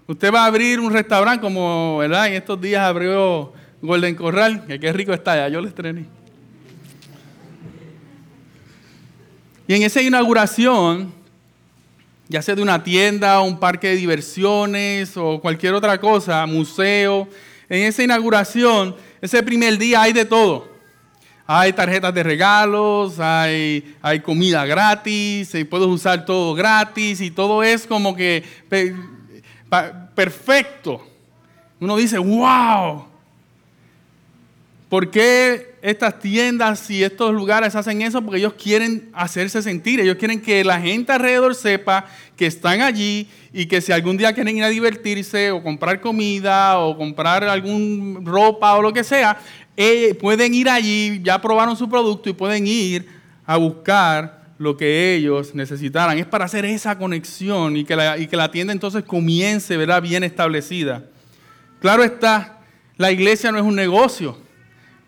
[0.06, 2.28] Usted va a abrir un restaurante como, ¿verdad?
[2.28, 3.52] En estos días abrió
[3.84, 6.06] Golden Corral, que qué rico está ya, yo le estrené.
[9.66, 11.12] Y en esa inauguración,
[12.28, 17.28] ya sea de una tienda, un parque de diversiones o cualquier otra cosa, museo,
[17.68, 20.72] en esa inauguración, ese primer día hay de todo.
[21.46, 27.86] Hay tarjetas de regalos, hay, hay comida gratis, puedes usar todo gratis y todo es
[27.86, 28.44] como que
[30.14, 31.06] perfecto.
[31.80, 33.13] Uno dice, wow.
[34.88, 38.22] ¿Por qué estas tiendas y estos lugares hacen eso?
[38.22, 43.28] Porque ellos quieren hacerse sentir, ellos quieren que la gente alrededor sepa que están allí
[43.52, 48.24] y que si algún día quieren ir a divertirse o comprar comida o comprar algún
[48.24, 49.38] ropa o lo que sea,
[49.76, 53.08] eh, pueden ir allí, ya probaron su producto y pueden ir
[53.46, 56.18] a buscar lo que ellos necesitaran.
[56.18, 60.00] Es para hacer esa conexión y que la, y que la tienda entonces comience ¿verdad?
[60.02, 61.04] bien establecida.
[61.80, 62.60] Claro está,
[62.96, 64.38] la iglesia no es un negocio,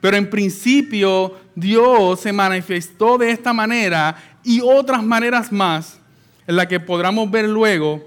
[0.06, 4.14] pero en principio Dios se manifestó de esta manera
[4.44, 5.98] y otras maneras más
[6.46, 8.04] en las que podamos ver luego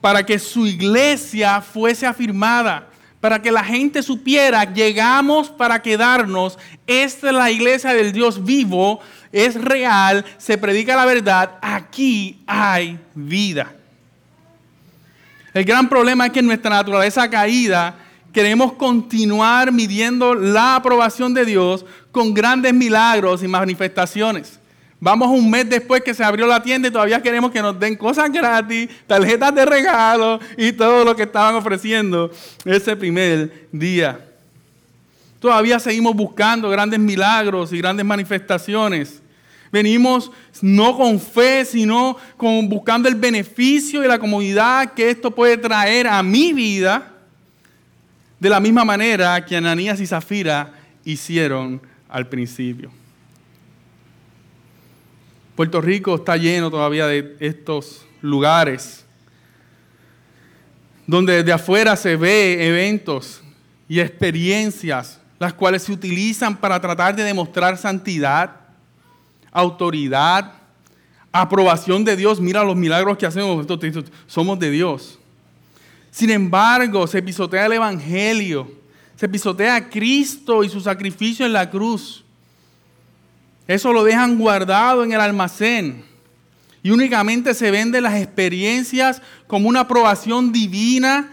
[0.00, 2.88] para que su iglesia fuese afirmada,
[3.20, 9.00] para que la gente supiera, llegamos para quedarnos, esta es la iglesia del Dios vivo,
[9.30, 13.70] es real, se predica la verdad, aquí hay vida.
[15.52, 17.96] El gran problema es que nuestra naturaleza caída
[18.34, 24.58] queremos continuar midiendo la aprobación de Dios con grandes milagros y manifestaciones.
[24.98, 27.94] Vamos un mes después que se abrió la tienda y todavía queremos que nos den
[27.94, 32.30] cosas gratis, tarjetas de regalo y todo lo que estaban ofreciendo
[32.64, 34.18] ese primer día.
[35.38, 39.22] Todavía seguimos buscando grandes milagros y grandes manifestaciones.
[39.70, 45.56] Venimos no con fe, sino con buscando el beneficio y la comodidad que esto puede
[45.56, 47.13] traer a mi vida,
[48.38, 50.72] de la misma manera que Ananías y Zafira
[51.04, 52.90] hicieron al principio.
[55.56, 59.04] Puerto Rico está lleno todavía de estos lugares
[61.06, 63.42] donde desde afuera se ve eventos
[63.88, 68.60] y experiencias las cuales se utilizan para tratar de demostrar santidad,
[69.52, 70.52] autoridad,
[71.32, 72.40] aprobación de Dios.
[72.40, 73.66] Mira los milagros que hacemos,
[74.26, 75.18] somos de Dios.
[76.14, 78.70] Sin embargo, se pisotea el Evangelio,
[79.16, 82.22] se pisotea a Cristo y su sacrificio en la cruz.
[83.66, 86.04] Eso lo dejan guardado en el almacén.
[86.84, 91.32] Y únicamente se venden las experiencias como una aprobación divina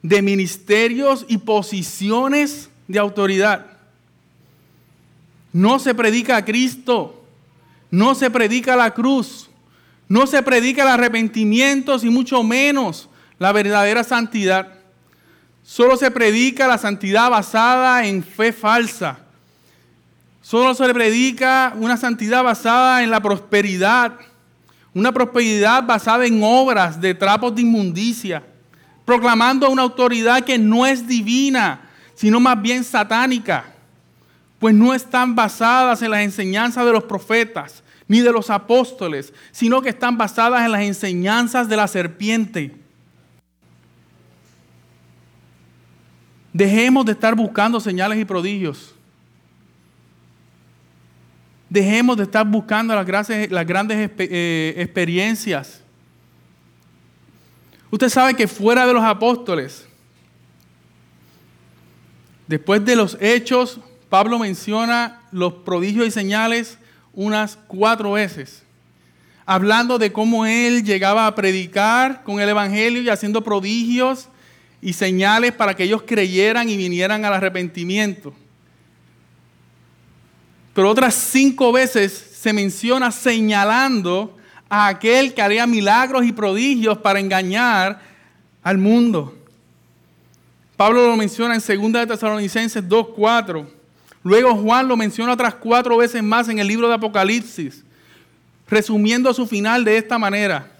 [0.00, 3.66] de ministerios y posiciones de autoridad.
[5.52, 7.22] No se predica a Cristo,
[7.90, 9.50] no se predica la cruz,
[10.08, 13.10] no se predica el arrepentimiento y mucho menos
[13.42, 14.68] la verdadera santidad.
[15.62, 19.18] Solo se predica la santidad basada en fe falsa
[20.42, 24.14] Solo se predica una santidad basada en la prosperidad,
[24.92, 28.42] una prosperidad basada en obras de trapos de inmundicia,
[29.04, 33.66] proclamando una autoridad que no es divina, sino más bien satánica,
[34.58, 39.80] pues no están basadas en las enseñanzas de los profetas ni de los apóstoles, sino
[39.80, 42.81] que están basadas en las enseñanzas de la serpiente.
[46.52, 48.94] Dejemos de estar buscando señales y prodigios.
[51.68, 55.80] Dejemos de estar buscando las, grandes eh, experiencias.
[57.90, 59.86] Usted sabe que fuera de los apóstoles,
[62.46, 66.78] después de los hechos, Pablo menciona los prodigios y señales
[67.14, 68.62] unas cuatro veces,
[69.46, 74.28] hablando de cómo él llegaba a predicar con el Evangelio y haciendo prodigios
[74.82, 78.34] y señales para que ellos creyeran y vinieran al arrepentimiento.
[80.74, 84.36] Pero otras cinco veces se menciona señalando
[84.68, 88.00] a aquel que haría milagros y prodigios para engañar
[88.62, 89.38] al mundo.
[90.76, 93.66] Pablo lo menciona en 2 de Tesalonicenses 2.4.
[94.24, 97.84] Luego Juan lo menciona otras cuatro veces más en el libro de Apocalipsis,
[98.68, 100.71] resumiendo su final de esta manera.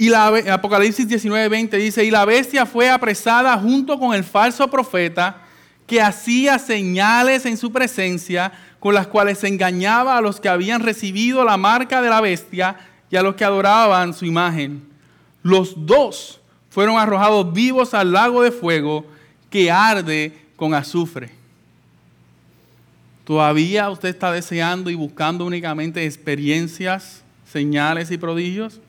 [0.00, 5.42] Y la, Apocalipsis 19.20 dice, y la bestia fue apresada junto con el falso profeta
[5.86, 11.44] que hacía señales en su presencia con las cuales engañaba a los que habían recibido
[11.44, 12.78] la marca de la bestia
[13.10, 14.88] y a los que adoraban su imagen.
[15.42, 19.04] Los dos fueron arrojados vivos al lago de fuego
[19.50, 21.30] que arde con azufre.
[23.26, 28.80] ¿Todavía usted está deseando y buscando únicamente experiencias, señales y prodigios?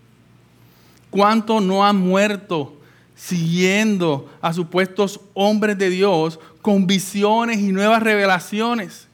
[1.11, 2.75] ¿Cuántos no han muerto
[3.15, 9.07] siguiendo a supuestos hombres de Dios con visiones y nuevas revelaciones?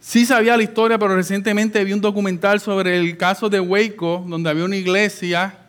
[0.00, 4.50] Sí sabía la historia, pero recientemente vi un documental sobre el caso de Waco, donde
[4.50, 5.60] había una iglesia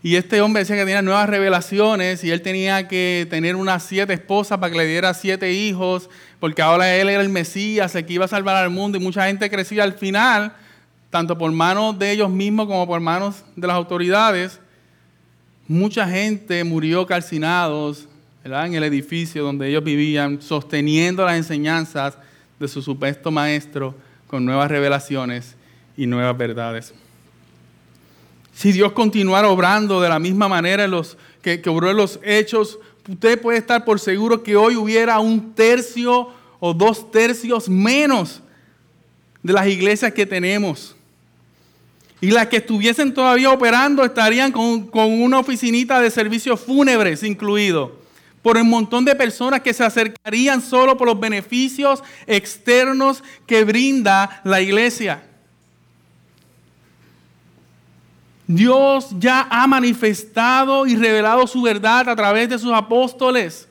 [0.00, 4.12] y este hombre decía que tenía nuevas revelaciones y él tenía que tener unas siete
[4.12, 8.12] esposas para que le diera siete hijos, porque ahora él era el Mesías, el que
[8.12, 10.54] iba a salvar al mundo y mucha gente crecía al final,
[11.10, 14.60] tanto por manos de ellos mismos como por manos de las autoridades.
[15.66, 18.08] Mucha gente murió calcinados
[18.44, 22.16] en el edificio donde ellos vivían, sosteniendo las enseñanzas
[22.58, 23.94] de su supuesto maestro
[24.26, 25.54] con nuevas revelaciones
[25.96, 26.94] y nuevas verdades.
[28.54, 32.18] Si Dios continuara obrando de la misma manera en los, que, que obró en los
[32.22, 38.42] hechos, usted puede estar por seguro que hoy hubiera un tercio o dos tercios menos
[39.42, 40.96] de las iglesias que tenemos.
[42.20, 47.96] Y las que estuviesen todavía operando estarían con, con, una oficinita de servicios fúnebres incluido.
[48.42, 54.40] Por un montón de personas que se acercarían solo por los beneficios externos que brinda
[54.44, 55.22] la iglesia.
[58.48, 63.68] Dios ya ha manifestado y revelado su verdad a través de sus apóstoles.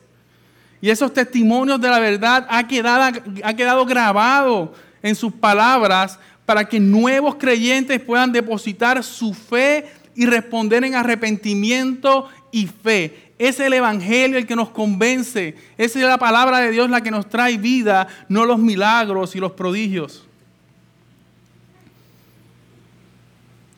[0.80, 6.66] Y esos testimonios de la verdad ha quedado, ha quedado grabado en sus palabras para
[6.66, 9.84] que nuevos creyentes puedan depositar su fe
[10.14, 13.34] y responder en arrepentimiento y fe.
[13.38, 15.54] Es el Evangelio el que nos convence.
[15.76, 19.52] Es la palabra de Dios la que nos trae vida, no los milagros y los
[19.52, 20.26] prodigios.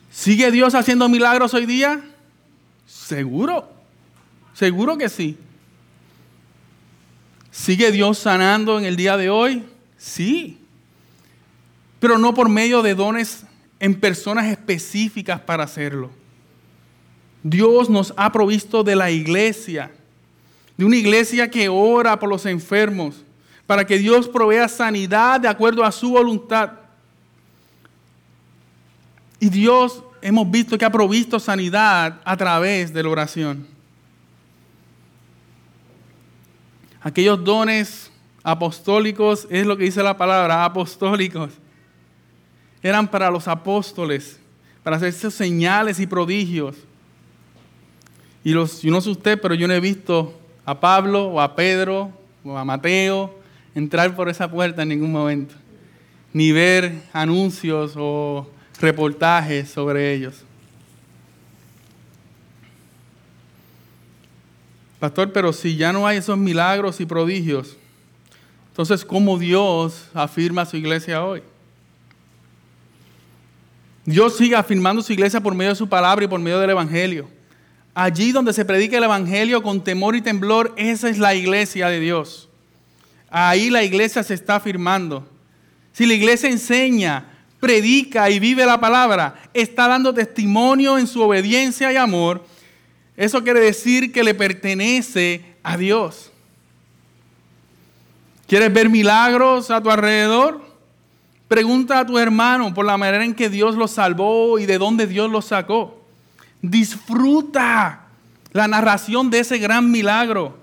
[0.09, 1.99] ¿Sigue Dios haciendo milagros hoy día?
[2.87, 3.69] Seguro,
[4.53, 5.37] seguro que sí.
[7.51, 9.65] ¿Sigue Dios sanando en el día de hoy?
[9.97, 10.60] Sí.
[12.01, 13.45] Pero no por medio de dones
[13.79, 16.09] en personas específicas para hacerlo.
[17.43, 19.91] Dios nos ha provisto de la iglesia,
[20.77, 23.23] de una iglesia que ora por los enfermos,
[23.67, 26.71] para que Dios provea sanidad de acuerdo a su voluntad.
[29.39, 33.67] Y Dios hemos visto que ha provisto sanidad a través de la oración.
[36.99, 38.11] Aquellos dones
[38.41, 41.51] apostólicos, es lo que dice la palabra, apostólicos,
[42.83, 44.39] eran para los apóstoles,
[44.83, 46.75] para hacer esos señales y prodigios.
[48.43, 51.55] Y los, yo no sé usted, pero yo no he visto a Pablo o a
[51.55, 52.11] Pedro
[52.43, 53.35] o a Mateo
[53.75, 55.55] entrar por esa puerta en ningún momento,
[56.33, 60.43] ni ver anuncios o reportajes sobre ellos.
[64.99, 67.75] Pastor, pero si ya no hay esos milagros y prodigios,
[68.69, 71.41] entonces ¿cómo Dios afirma su iglesia hoy?
[74.05, 77.27] Dios sigue afirmando su iglesia por medio de su palabra y por medio del Evangelio.
[77.93, 81.99] Allí donde se predica el Evangelio con temor y temblor, esa es la iglesia de
[81.99, 82.49] Dios.
[83.29, 85.27] Ahí la iglesia se está afirmando.
[85.93, 87.25] Si la iglesia enseña
[87.59, 92.43] predica y vive la palabra, está dando testimonio en su obediencia y amor,
[93.15, 96.31] eso quiere decir que le pertenece a Dios.
[98.47, 100.70] ¿Quieres ver milagros a tu alrededor?
[101.51, 105.05] Pregunta a tu hermano por la manera en que Dios los salvó y de dónde
[105.05, 106.01] Dios los sacó.
[106.61, 108.03] Disfruta
[108.53, 110.57] la narración de ese gran milagro.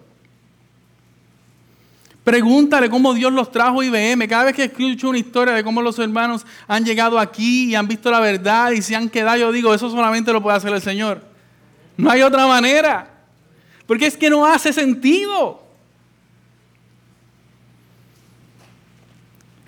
[2.24, 4.26] Pregúntale cómo Dios los trajo a IBM.
[4.26, 7.86] Cada vez que escucho una historia de cómo los hermanos han llegado aquí y han
[7.86, 10.80] visto la verdad y se han quedado, yo digo, eso solamente lo puede hacer el
[10.80, 11.22] Señor.
[11.98, 13.10] No hay otra manera.
[13.86, 15.67] Porque es que no hace sentido.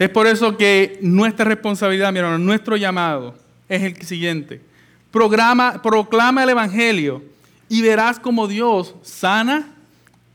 [0.00, 3.34] Es por eso que nuestra responsabilidad, mi hermano, nuestro llamado
[3.68, 4.62] es el siguiente.
[5.10, 7.22] Programa, proclama el Evangelio
[7.68, 9.74] y verás cómo Dios sana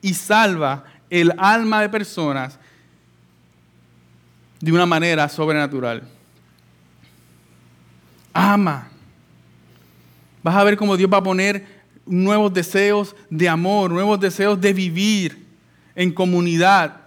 [0.03, 2.59] y salva el alma de personas
[4.61, 6.03] de una manera sobrenatural.
[8.33, 8.87] Ama.
[10.43, 11.65] Vas a ver cómo Dios va a poner
[12.05, 15.43] nuevos deseos de amor, nuevos deseos de vivir
[15.95, 16.97] en comunidad,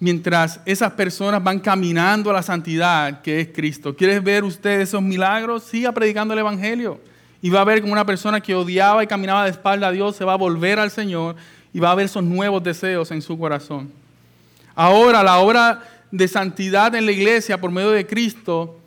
[0.00, 3.94] mientras esas personas van caminando a la santidad que es Cristo.
[3.94, 5.64] ¿Quieres ver usted esos milagros?
[5.64, 6.98] Siga predicando el Evangelio.
[7.42, 10.16] Y va a ver como una persona que odiaba y caminaba de espalda a Dios
[10.16, 11.36] se va a volver al Señor
[11.72, 13.92] y va a haber esos nuevos deseos en su corazón.
[14.74, 18.78] Ahora, la obra de santidad en la iglesia por medio de Cristo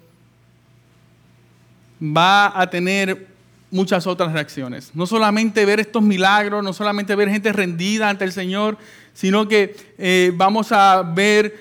[2.01, 3.32] va a tener
[3.73, 4.91] muchas otras reacciones.
[4.93, 8.77] No solamente ver estos milagros, no solamente ver gente rendida ante el Señor,
[9.13, 11.57] sino que eh, vamos a ver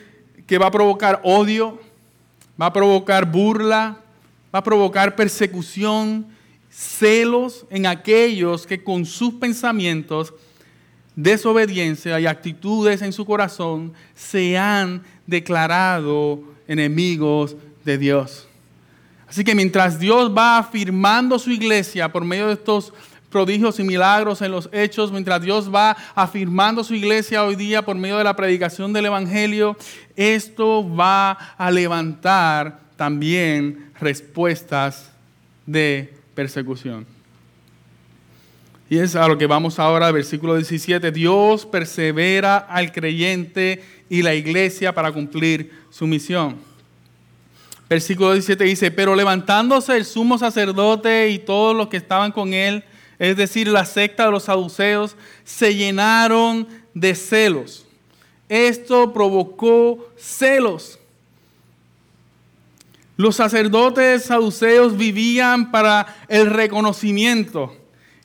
[0.47, 1.81] que va a provocar odio,
[2.61, 3.97] va a provocar burla,
[4.55, 6.27] va a provocar persecución,
[6.71, 10.35] celos en aquellos que con sus pensamientos,
[11.17, 17.57] desobediencia y actitudes en su corazón se han declarado enemigos
[17.87, 18.49] de Dios.
[19.33, 22.93] Así que mientras Dios va afirmando su iglesia por medio de estos
[23.31, 27.97] prodigios y milagros en los hechos, mientras Dios va afirmando su iglesia hoy día por
[27.97, 29.75] medio de la predicación del Evangelio,
[30.17, 35.11] esto va a levantar también respuestas
[35.65, 37.07] de persecución.
[38.91, 41.11] Y es a lo que vamos ahora, versículo 17.
[41.11, 46.72] Dios persevera al creyente y la iglesia para cumplir su misión.
[47.93, 52.85] Versículo 17 dice, pero levantándose el sumo sacerdote y todos los que estaban con él,
[53.19, 55.15] es decir, la secta de los saduceos,
[55.45, 57.85] se llenaron de celos.
[58.49, 60.99] Esto provocó celos.
[63.19, 67.77] Los sacerdotes saduceos vivían para el reconocimiento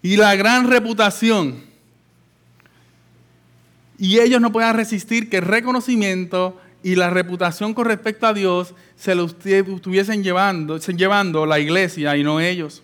[0.02, 1.62] y la gran reputación.
[3.98, 6.58] Y ellos no podían resistir que el reconocimiento
[6.88, 12.24] y la reputación con respecto a Dios se lo estuviesen llevando, llevando la iglesia y
[12.24, 12.82] no ellos.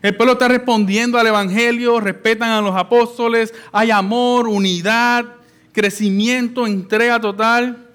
[0.00, 5.26] El pueblo está respondiendo al Evangelio, respetan a los apóstoles, hay amor, unidad,
[5.72, 7.86] crecimiento, entrega total.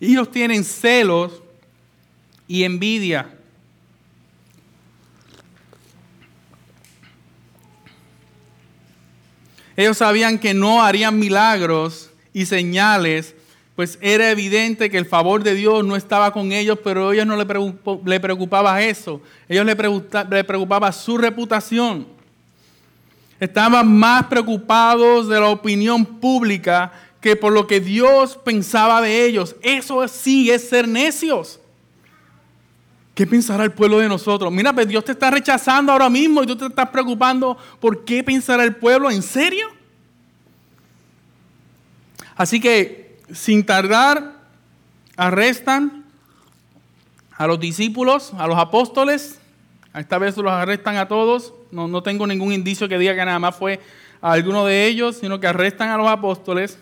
[0.00, 1.40] Ellos tienen celos
[2.48, 3.36] y envidia.
[9.76, 13.34] Ellos sabían que no harían milagros y señales,
[13.74, 17.26] pues era evidente que el favor de Dios no estaba con ellos, pero a ellos
[17.26, 19.20] no le, preocupaba eso.
[19.48, 22.06] Ellos le, preocupaba su reputación.
[23.40, 29.56] Estaban más preocupados de la opinión pública que por lo que Dios pensaba de ellos.
[29.60, 31.58] Eso sí es ser necios.
[33.16, 34.52] ¿Qué pensará el pueblo de nosotros?
[34.52, 38.22] Mira, pues Dios te está rechazando ahora mismo y tú te estás preocupando por qué
[38.22, 39.10] pensará el pueblo.
[39.10, 39.77] ¿En serio?
[42.38, 44.32] Así que, sin tardar,
[45.16, 46.04] arrestan
[47.36, 49.40] a los discípulos, a los apóstoles.
[49.92, 51.52] Esta vez los arrestan a todos.
[51.72, 53.80] No, no tengo ningún indicio que diga que nada más fue
[54.22, 56.78] a alguno de ellos, sino que arrestan a los apóstoles.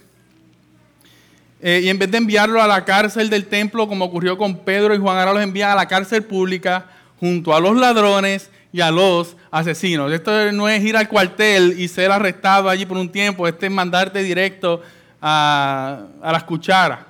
[1.62, 4.94] Eh, y en vez de enviarlo a la cárcel del templo, como ocurrió con Pedro
[4.94, 6.84] y Juan, ahora los envían a la cárcel pública
[7.18, 10.12] junto a los ladrones y a los asesinos.
[10.12, 13.72] Esto no es ir al cuartel y ser arrestado allí por un tiempo, este es
[13.72, 14.82] mandarte directo
[15.20, 17.00] a, las cucharas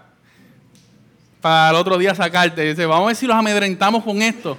[1.41, 2.63] para el otro día sacarte.
[2.63, 4.59] Dice, vamos a ver si los amedrentamos con esto.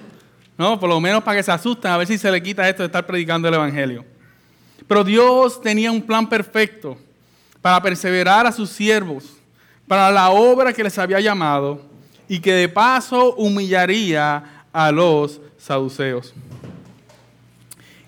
[0.57, 0.79] ¿no?
[0.79, 2.87] Por lo menos para que se asusten, a ver si se le quita esto de
[2.87, 4.05] estar predicando el Evangelio.
[4.87, 6.97] Pero Dios tenía un plan perfecto
[7.61, 9.25] para perseverar a sus siervos,
[9.87, 11.81] para la obra que les había llamado
[12.27, 16.33] y que de paso humillaría a los saduceos.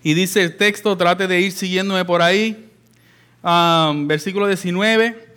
[0.01, 2.71] Y dice el texto, trate de ir siguiéndome por ahí,
[3.43, 5.28] um, versículo 19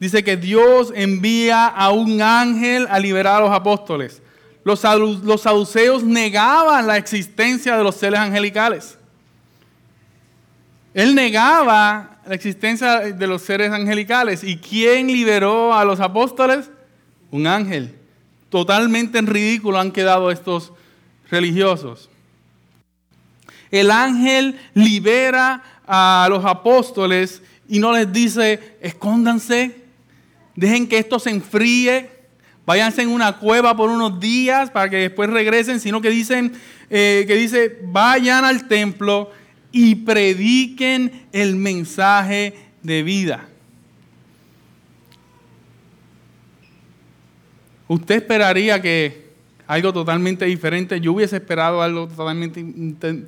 [0.00, 4.22] dice que Dios envía a un ángel a liberar a los apóstoles.
[4.64, 8.98] Los, saduceos negaban la existencia de los seres angelicales.
[10.92, 14.44] Él negaba la existencia de los seres angelicales.
[14.44, 16.70] ¿Y quién liberó a los apóstoles?
[17.30, 17.94] Un ángel.
[18.50, 20.72] Totalmente en ridículo han quedado estos
[21.30, 22.10] religiosos.
[23.70, 29.87] El ángel libera a los apóstoles y no les dice, escóndanse,
[30.58, 32.10] dejen que esto se enfríe,
[32.66, 36.52] váyanse en una cueva por unos días para que después regresen, sino que dicen,
[36.90, 39.30] eh, que dice, vayan al templo
[39.70, 43.48] y prediquen el mensaje de vida.
[47.86, 49.27] Usted esperaría que
[49.68, 50.98] algo totalmente diferente.
[50.98, 52.64] Yo hubiese esperado algo totalmente,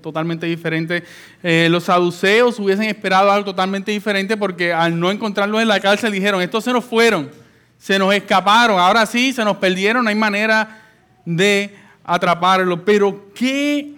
[0.03, 1.05] totalmente diferente.
[1.43, 6.11] Eh, los saduceos hubiesen esperado algo totalmente diferente porque al no encontrarlos en la cárcel
[6.11, 7.31] dijeron, estos se nos fueron,
[7.79, 10.81] se nos escaparon, ahora sí, se nos perdieron, hay manera
[11.27, 12.81] de atraparlos.
[12.87, 13.97] Pero ¿qué,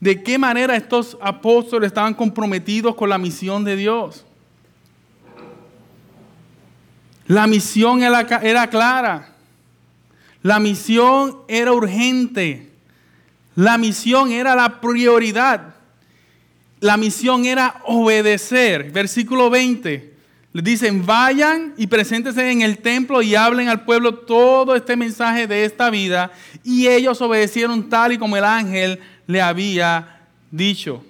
[0.00, 4.24] ¿de qué manera estos apóstoles estaban comprometidos con la misión de Dios?
[7.26, 9.33] La misión era clara.
[10.44, 12.68] La misión era urgente.
[13.54, 15.74] La misión era la prioridad.
[16.80, 18.92] La misión era obedecer.
[18.92, 20.12] Versículo 20.
[20.52, 25.46] Les dicen, vayan y preséntense en el templo y hablen al pueblo todo este mensaje
[25.46, 26.30] de esta vida.
[26.62, 31.02] Y ellos obedecieron tal y como el ángel le había dicho.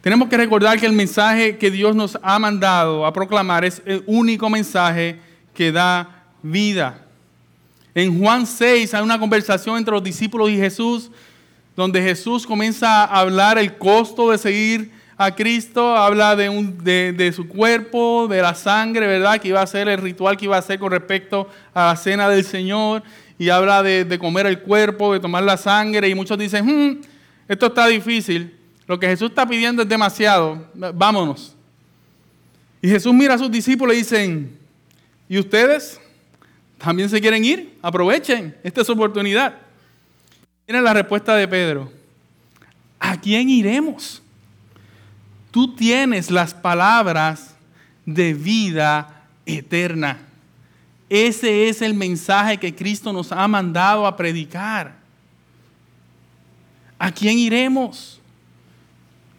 [0.00, 4.02] Tenemos que recordar que el mensaje que Dios nos ha mandado a proclamar es el
[4.06, 5.20] único mensaje
[5.52, 7.06] que da vida.
[7.94, 11.10] En Juan 6 hay una conversación entre los discípulos y Jesús,
[11.76, 17.32] donde Jesús comienza a hablar el costo de seguir a Cristo, habla de, un, de,
[17.36, 19.38] su cuerpo, de la sangre, ¿verdad?
[19.38, 22.28] Que iba a ser el ritual que iba a hacer con respecto a la cena
[22.28, 23.02] del Señor,
[23.38, 27.00] y habla de, comer el cuerpo, de tomar la sangre, y muchos dicen, hmm,
[27.48, 28.54] esto está difícil,
[28.86, 31.54] lo que Jesús está pidiendo es demasiado, vámonos.
[32.80, 34.58] Y Jesús mira a sus discípulos y dicen,
[35.28, 36.00] ¿y ustedes?
[36.82, 37.78] ¿También se quieren ir?
[37.82, 39.54] Aprovechen, esta es su oportunidad.
[40.64, 41.92] Tiene la respuesta de Pedro.
[42.98, 44.22] ¿A quién iremos?
[45.50, 47.54] Tú tienes las palabras
[48.06, 50.20] de vida eterna.
[51.10, 54.94] Ese es el mensaje que Cristo nos ha mandado a predicar.
[56.98, 58.20] ¿A quién iremos?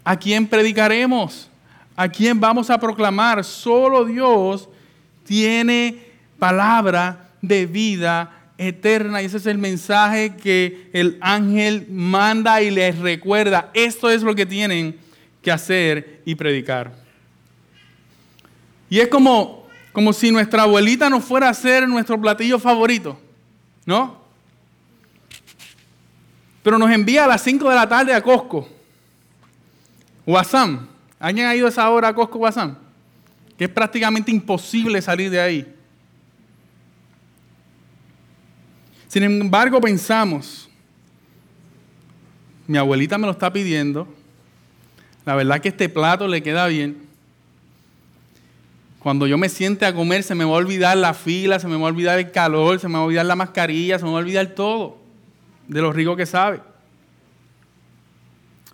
[0.04, 1.50] ¿A quién predicaremos?
[1.96, 3.44] ¿A quién vamos a proclamar?
[3.44, 4.70] Solo Dios
[5.26, 9.22] tiene palabra de vida eterna.
[9.22, 13.72] Y ese es el mensaje que el ángel manda y les recuerda.
[13.74, 14.98] Esto es lo que tienen
[15.42, 16.94] que hacer y predicar.
[18.90, 23.20] Y es como, como si nuestra abuelita nos fuera a hacer nuestro platillo favorito,
[23.86, 24.22] ¿no?
[26.62, 28.70] Pero nos envía a las 5 de la tarde a Costco
[30.26, 30.88] Guasam.
[31.20, 32.78] ¿Alguien ha ido a esa hora a Costco Guasam?
[33.58, 35.76] Que es prácticamente imposible salir de ahí.
[39.12, 40.70] Sin embargo, pensamos,
[42.66, 44.08] mi abuelita me lo está pidiendo,
[45.26, 47.10] la verdad que este plato le queda bien.
[49.00, 51.76] Cuando yo me siente a comer, se me va a olvidar la fila, se me
[51.76, 54.20] va a olvidar el calor, se me va a olvidar la mascarilla, se me va
[54.20, 54.98] a olvidar todo
[55.68, 56.62] de lo rico que sabe.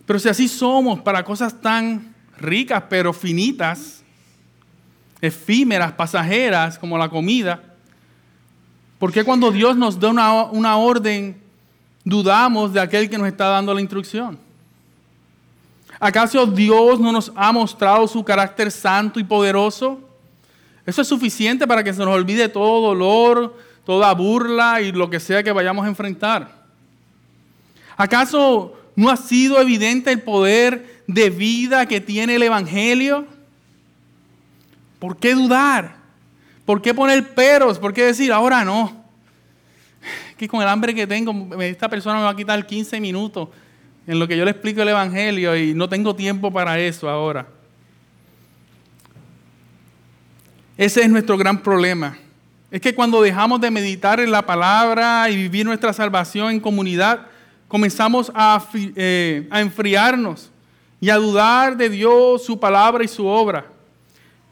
[0.06, 4.04] Pero si así somos para cosas tan ricas pero finitas,
[5.20, 7.67] efímeras, pasajeras como la comida,
[9.00, 11.42] ¿por qué cuando Dios nos da una, una orden
[12.04, 14.38] dudamos de aquel que nos está dando la instrucción?
[16.00, 20.00] ¿Acaso Dios no nos ha mostrado su carácter santo y poderoso?
[20.86, 25.20] Eso es suficiente para que se nos olvide todo dolor, toda burla y lo que
[25.20, 26.66] sea que vayamos a enfrentar.
[27.98, 33.28] ¿Acaso ¿No ha sido evidente el poder de vida que tiene el Evangelio?
[34.98, 35.97] ¿Por qué dudar?
[36.68, 37.80] ¿Por qué poner peros?
[37.80, 39.06] ¿Por qué decir, ahora no?
[40.38, 43.48] Que con el hambre que tengo, esta persona me va a quitar 15 minutos
[44.06, 47.48] en lo que yo le explico el Evangelio y no tengo tiempo para eso ahora.
[50.78, 52.18] Ese es nuestro gran problema.
[52.70, 57.28] Es que cuando dejamos de meditar en la palabra y vivir nuestra salvación en comunidad,
[57.70, 58.30] comenzamos
[58.98, 60.52] eh, a, enfriarnos
[61.00, 63.77] y a dudar de Dios, su palabra y su obra.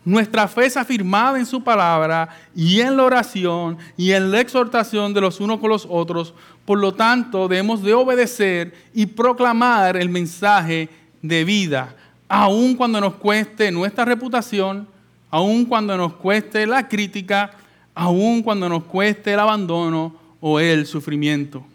[0.05, 5.15] Nuestra fe es afirmada en su palabra y en la oración y en la exhortación
[5.15, 6.35] de los unos con los otros.
[6.63, 10.89] Por lo tanto, debemos de obedecer y proclamar el mensaje
[11.23, 11.95] de vida,
[12.29, 14.87] aun cuando nos cueste nuestra reputación,
[15.31, 17.51] aun cuando nos cueste la crítica,
[17.95, 21.65] aun cuando nos cueste el abandono o el sufrimiento.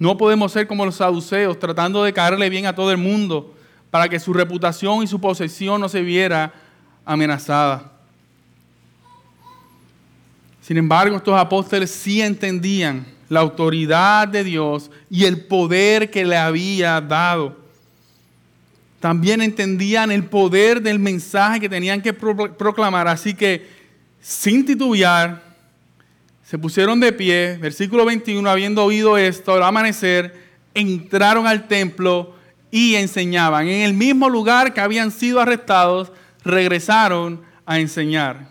[0.00, 3.54] No podemos ser como los saduceos, tratando de caerle bien a todo el mundo
[3.92, 6.52] para que su reputación y su posesión no se viera
[7.08, 7.90] amenazada.
[10.60, 16.36] Sin embargo, estos apóstoles sí entendían la autoridad de Dios y el poder que le
[16.36, 17.56] había dado.
[19.00, 23.08] También entendían el poder del mensaje que tenían que proclamar.
[23.08, 23.66] Así que,
[24.20, 25.42] sin titubear,
[26.44, 30.34] se pusieron de pie, versículo 21, habiendo oído esto, al amanecer,
[30.74, 32.34] entraron al templo
[32.70, 33.66] y enseñaban.
[33.66, 36.12] En el mismo lugar que habían sido arrestados,
[36.48, 38.48] regresaron a enseñar.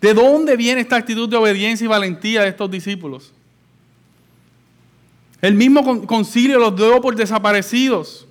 [0.00, 3.32] ¿De dónde viene esta actitud de obediencia y valentía de estos discípulos?
[5.40, 8.26] El mismo concilio los dio por desaparecidos.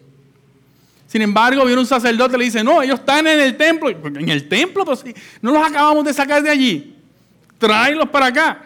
[1.07, 3.89] Sin embargo, viene un sacerdote y le dice, no, ellos están en el templo.
[3.89, 5.03] En el templo, pues
[5.41, 6.95] no los acabamos de sacar de allí
[7.61, 8.65] tráelos para acá.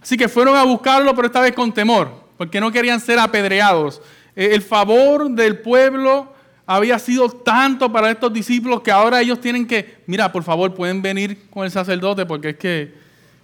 [0.00, 4.00] Así que fueron a buscarlo, pero esta vez con temor, porque no querían ser apedreados.
[4.36, 6.32] Eh, el favor del pueblo
[6.66, 11.00] había sido tanto para estos discípulos que ahora ellos tienen que, mira, por favor, pueden
[11.00, 12.94] venir con el sacerdote, porque es que,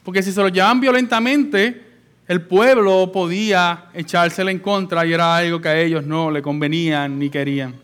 [0.03, 1.83] porque si se los llevan violentamente,
[2.27, 7.19] el pueblo podía echársela en contra y era algo que a ellos no le convenían
[7.19, 7.75] ni querían.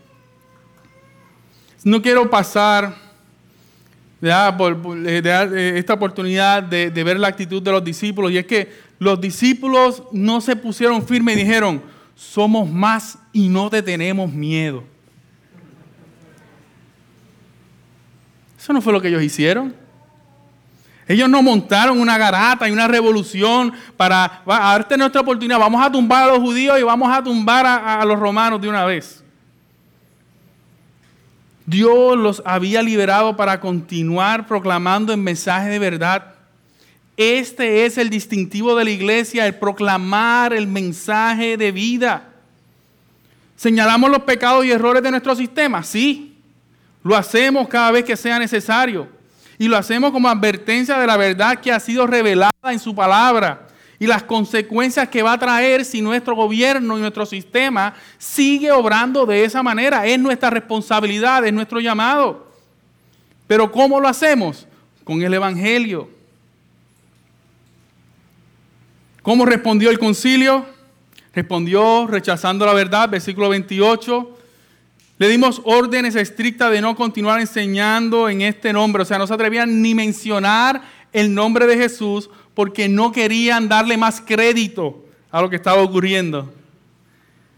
[1.83, 2.93] No quiero pasar
[4.57, 8.31] por, eh, eh, esta oportunidad de, ver la actitud de los discípulos.
[8.31, 8.69] Y es que
[8.99, 11.81] los discípulos no se pusieron firmes y dijeron,
[12.15, 14.83] somos más y no te tenemos miedo.
[18.59, 19.73] Eso no fue lo que ellos hicieron.
[21.07, 25.57] Ellos no montaron una garata y una revolución para darte nuestra oportunidad.
[25.57, 28.67] Vamos a tumbar a los judíos y vamos a tumbar a, a los romanos de
[28.67, 29.23] una vez.
[31.65, 36.35] Dios los había liberado para continuar proclamando el mensaje de verdad.
[37.15, 42.29] Este es el distintivo de la iglesia, el proclamar el mensaje de vida.
[43.55, 45.81] ¿Señalamos los pecados y errores de nuestro sistema?
[45.83, 46.28] Sí.
[47.09, 49.07] Lo hacemos cada vez que sea necesario
[49.57, 53.65] y lo hacemos como advertencia de la verdad que ha sido revelada en su palabra
[53.97, 59.25] y las consecuencias que va a traer si nuestro gobierno y nuestro sistema sigue obrando
[59.25, 60.05] de esa manera.
[60.05, 62.45] Es nuestra responsabilidad, es nuestro llamado.
[63.47, 64.67] Pero ¿cómo lo hacemos?
[65.03, 66.11] Con el Evangelio.
[69.23, 70.63] ¿Cómo respondió el concilio?
[71.33, 74.35] Respondió rechazando la verdad, versículo 28.
[75.19, 79.03] Le dimos órdenes estrictas de no continuar enseñando en este nombre.
[79.03, 83.97] O sea, no se atrevían ni mencionar el nombre de Jesús porque no querían darle
[83.97, 86.51] más crédito a lo que estaba ocurriendo.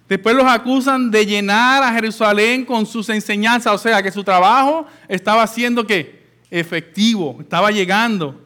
[0.09, 4.87] Después los acusan de llenar a Jerusalén con sus enseñanzas, o sea, que su trabajo
[5.07, 6.25] estaba siendo qué?
[6.49, 8.41] Efectivo, estaba llegando.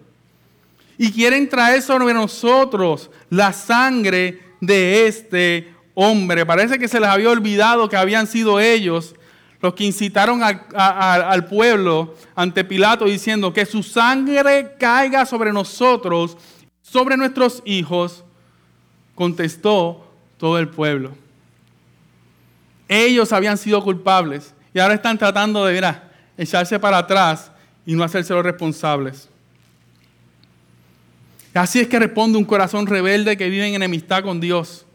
[0.98, 6.46] Y quieren traer sobre nosotros la sangre de este hombre.
[6.46, 9.16] Parece que se les había olvidado que habían sido ellos
[9.62, 16.38] los que incitaron al pueblo ante Pilato diciendo que su sangre caiga sobre nosotros,
[16.84, 18.24] sobre nuestros hijos.
[19.16, 21.14] Contestó todo el pueblo.
[22.88, 25.82] Ellos habían sido culpables y ahora están tratando de
[26.38, 27.52] echarse para atrás
[27.86, 29.30] y no hacerse los responsables.
[31.56, 34.86] Así es que responde un corazón rebelde que vive en enemistad con Dios.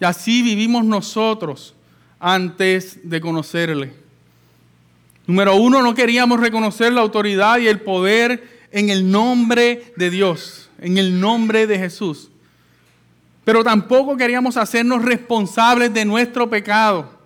[0.00, 1.74] Y así vivimos nosotros
[2.18, 3.92] antes de conocerle.
[5.26, 10.70] Número uno, no queríamos reconocer la autoridad y el poder en el nombre de Dios,
[10.80, 12.30] en el nombre de Jesús.
[13.44, 17.16] Pero tampoco queríamos hacernos responsables de nuestro pecado.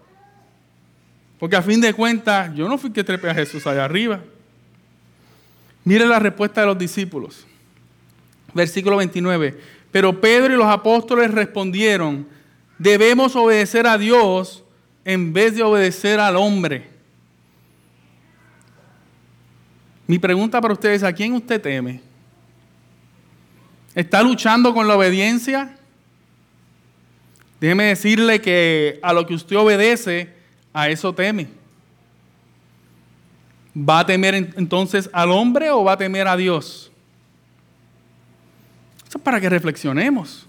[1.39, 4.21] Porque a fin de cuentas, yo no fui que trepe a Jesús allá arriba.
[5.85, 7.47] Mire la respuesta de los discípulos.
[8.53, 9.59] Versículo 29.
[9.91, 12.27] Pero Pedro y los apóstoles respondieron,
[12.81, 14.65] debemos obedecer a Dios
[15.05, 16.89] en vez de obedecer al hombre.
[20.07, 22.01] Mi pregunta para ustedes, ¿a quién usted teme?
[23.95, 25.77] ¿Está luchando con la obediencia?
[27.61, 30.33] Déjeme decirle que a lo que usted obedece,
[30.73, 31.49] a eso teme.
[33.77, 36.91] ¿Va a temer entonces al hombre o va a temer a Dios?
[39.07, 40.47] Eso es para que reflexionemos.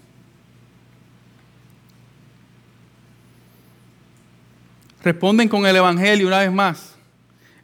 [5.02, 6.94] Responden con el Evangelio una vez más.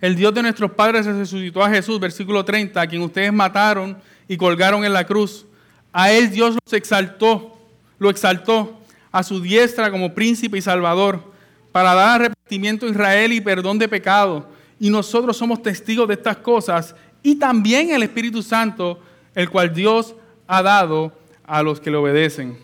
[0.01, 4.37] El Dios de nuestros padres resucitó a Jesús, versículo 30, a quien ustedes mataron y
[4.37, 5.45] colgaron en la cruz.
[5.93, 7.59] A él Dios los exaltó,
[7.99, 8.81] lo exaltó
[9.11, 11.33] a su diestra como príncipe y salvador,
[11.73, 14.49] para dar arrepentimiento a Israel y perdón de pecado.
[14.79, 19.01] Y nosotros somos testigos de estas cosas y también el Espíritu Santo,
[19.35, 20.15] el cual Dios
[20.47, 21.13] ha dado
[21.45, 22.59] a los que le obedecen.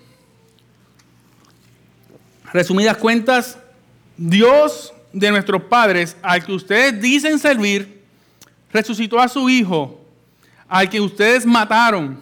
[2.52, 3.58] Resumidas cuentas,
[4.16, 8.02] Dios de nuestros padres, al que ustedes dicen servir,
[8.72, 10.00] resucitó a su Hijo,
[10.68, 12.18] al que ustedes mataron.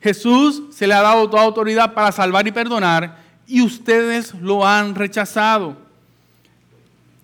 [0.00, 4.94] Jesús se le ha dado toda autoridad para salvar y perdonar y ustedes lo han
[4.94, 5.76] rechazado.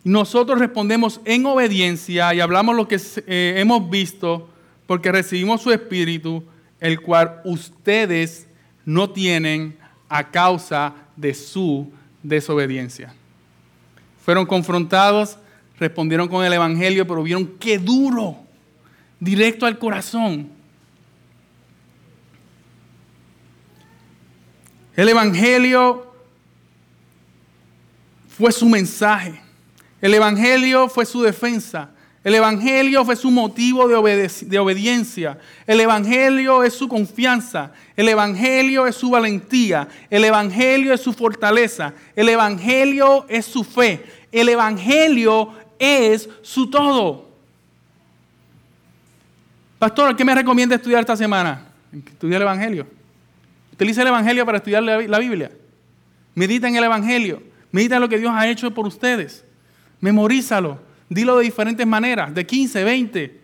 [0.03, 4.49] Nosotros respondemos en obediencia y hablamos lo que eh, hemos visto
[4.87, 6.43] porque recibimos su Espíritu,
[6.81, 8.47] el cual ustedes
[8.87, 9.77] no tienen
[10.09, 13.15] a causa de su desobediencia.
[14.31, 15.39] Fueron confrontados,
[15.77, 18.37] respondieron con el Evangelio, pero vieron qué duro,
[19.19, 20.49] directo al corazón.
[24.95, 26.15] El Evangelio
[28.29, 29.41] fue su mensaje.
[30.01, 31.91] El Evangelio fue su defensa.
[32.23, 35.39] El Evangelio fue su motivo de, obediencia.
[35.67, 37.73] El Evangelio es su confianza.
[37.97, 39.89] El Evangelio es su valentía.
[40.11, 41.95] El Evangelio es su fortaleza.
[42.15, 44.05] El Evangelio es su fe.
[44.31, 47.31] El Evangelio es su todo.
[49.79, 51.69] Pastor, ¿qué me recomienda estudiar esta semana?
[51.91, 52.87] Estudiar el Evangelio.
[53.73, 55.51] Utiliza el Evangelio para estudiar la Biblia.
[56.35, 57.43] Medita en el Evangelio.
[57.73, 59.43] Medita en lo que Dios ha hecho por ustedes.
[60.01, 63.41] Memorízalo Dilo de diferentes maneras, de 15, 20.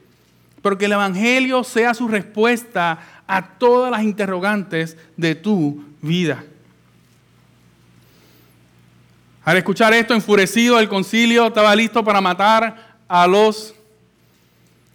[0.62, 6.44] pero que el Evangelio sea su respuesta a todas las interrogantes de tu vida.
[9.44, 13.74] Al escuchar esto, enfurecido, el concilio estaba listo para matar a los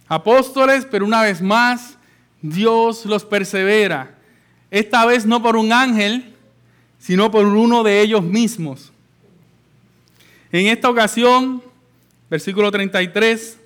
[0.08, 1.96] apóstoles, pero una vez más,
[2.42, 4.14] Dios los persevera.
[4.70, 6.34] Esta vez no por un ángel,
[6.98, 8.92] sino por uno de ellos mismos.
[10.50, 11.62] En esta ocasión,
[12.32, 13.60] versículo 33,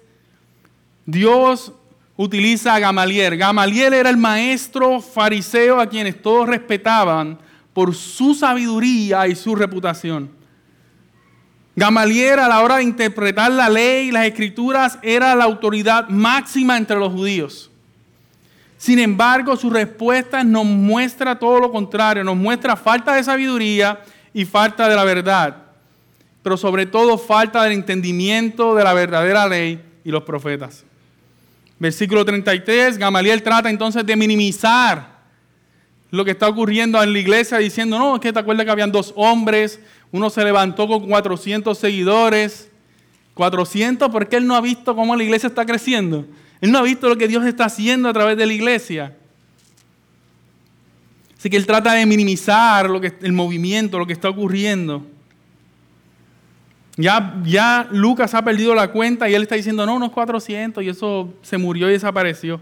[1.04, 1.72] Dios
[2.16, 3.36] utiliza a Gamaliel.
[3.36, 7.38] Gamaliel era el maestro fariseo a quienes todos respetaban
[7.72, 10.32] por su sabiduría y su reputación.
[11.76, 16.76] Gamaliel a la hora de interpretar la ley y las escrituras era la autoridad máxima
[16.76, 17.70] entre los judíos.
[18.78, 24.00] Sin embargo, su respuesta nos muestra todo lo contrario, nos muestra falta de sabiduría
[24.34, 25.65] y falta de la verdad,
[26.46, 30.84] pero sobre todo falta del entendimiento de la verdadera ley y los profetas.
[31.80, 35.24] Versículo 33, Gamaliel trata entonces de minimizar
[36.12, 38.92] lo que está ocurriendo en la iglesia diciendo, no, es que te acuerdas que habían
[38.92, 39.80] dos hombres,
[40.12, 42.70] uno se levantó con 400 seguidores,
[43.34, 46.26] 400 porque él no ha visto cómo la iglesia está creciendo,
[46.60, 49.16] él no ha visto lo que Dios está haciendo a través de la iglesia.
[51.36, 52.88] Así que él trata de minimizar
[53.20, 55.15] el movimiento, lo que está ocurriendo.
[56.96, 60.88] Ya, ya Lucas ha perdido la cuenta y él está diciendo, no, unos 400 y
[60.88, 62.60] eso se murió y desapareció.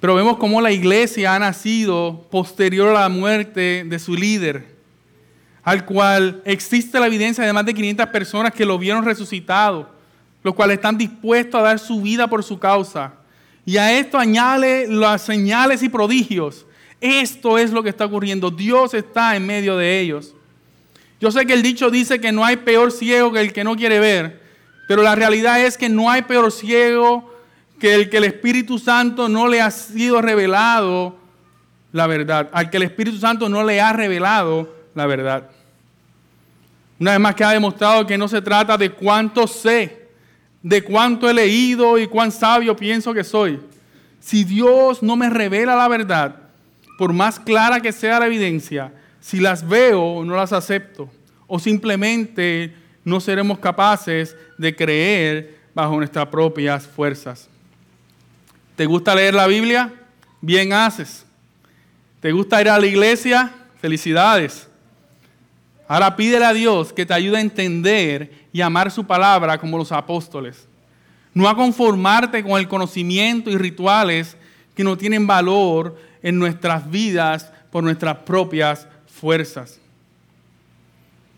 [0.00, 4.74] Pero vemos cómo la iglesia ha nacido posterior a la muerte de su líder,
[5.62, 9.90] al cual existe la evidencia de más de 500 personas que lo vieron resucitado,
[10.42, 13.12] los cuales están dispuestos a dar su vida por su causa.
[13.64, 16.66] Y a esto añade las señales y prodigios.
[17.00, 18.50] Esto es lo que está ocurriendo.
[18.50, 20.34] Dios está en medio de ellos.
[21.20, 23.76] Yo sé que el dicho dice que no hay peor ciego que el que no
[23.76, 24.40] quiere ver,
[24.88, 27.30] pero la realidad es que no hay peor ciego
[27.78, 31.16] que el que el Espíritu Santo no le ha sido revelado
[31.92, 35.50] la verdad, al que el Espíritu Santo no le ha revelado la verdad.
[36.98, 40.08] Una vez más que ha demostrado que no se trata de cuánto sé,
[40.62, 43.58] de cuánto he leído y cuán sabio pienso que soy.
[44.20, 46.36] Si Dios no me revela la verdad,
[46.98, 51.10] por más clara que sea la evidencia, si las veo, no las acepto.
[51.46, 57.48] O simplemente no seremos capaces de creer bajo nuestras propias fuerzas.
[58.76, 59.92] ¿Te gusta leer la Biblia?
[60.40, 61.26] Bien haces.
[62.20, 63.52] ¿Te gusta ir a la iglesia?
[63.80, 64.68] Felicidades.
[65.88, 69.90] Ahora pídele a Dios que te ayude a entender y amar su palabra como los
[69.92, 70.68] apóstoles.
[71.34, 74.36] No a conformarte con el conocimiento y rituales
[74.74, 78.86] que no tienen valor en nuestras vidas por nuestras propias
[79.20, 79.78] fuerzas.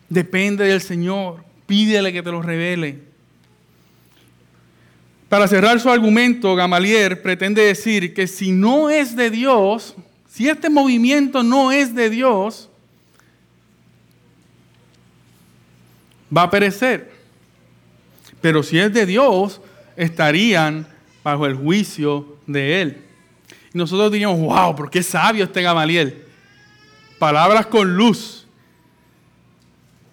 [0.09, 1.45] Depende del Señor.
[1.67, 3.01] Pídele que te lo revele.
[5.29, 9.97] Para cerrar su argumento, Gamaliel pretende decir que si no es de Dios,
[10.31, 12.69] si este movimiento no es de Dios,
[16.35, 17.11] va a perecer.
[18.41, 19.61] Pero si es de Dios,
[19.97, 20.87] estarían
[21.25, 23.03] bajo el juicio de Él.
[23.73, 26.25] Y nosotros diríamos, wow, ¿por qué sabio este Gamaliel?
[27.23, 28.49] Palabras con luz.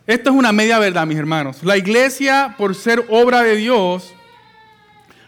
[0.06, 1.64] Esto es una media verdad, mis hermanos.
[1.64, 4.14] La iglesia, por ser obra de Dios,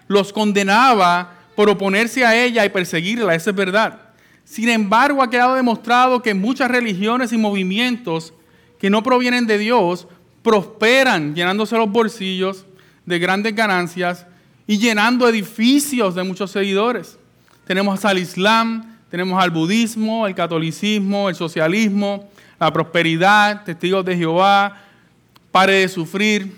[0.07, 3.99] los condenaba por oponerse a ella y perseguirla, esa es verdad.
[4.45, 8.31] Sin embargo, ha quedado demostrado que muchas religiones y movimientos
[8.77, 10.07] que no provienen de Dios
[10.43, 12.67] prosperan llenándose los bolsillos
[13.07, 14.27] de grandes ganancias
[14.67, 17.17] y llenando edificios de muchos seguidores.
[17.65, 24.77] Tenemos al Islam, tenemos al budismo, el catolicismo, el socialismo, la prosperidad, testigos de Jehová,
[25.51, 26.55] pare de sufrir.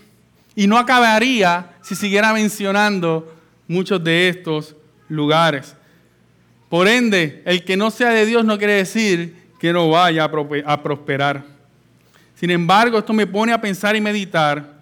[0.55, 3.33] Y no acabaría si siguiera mencionando
[3.67, 4.75] muchos de estos
[5.09, 5.75] lugares.
[6.69, 10.29] Por ende, el que no sea de Dios no quiere decir que no vaya
[10.65, 11.43] a prosperar.
[12.35, 14.73] Sin embargo, esto me pone a pensar y meditar,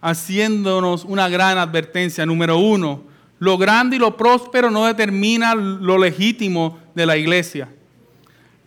[0.00, 2.24] haciéndonos una gran advertencia.
[2.24, 3.02] Número uno,
[3.40, 7.68] lo grande y lo próspero no determina lo legítimo de la iglesia.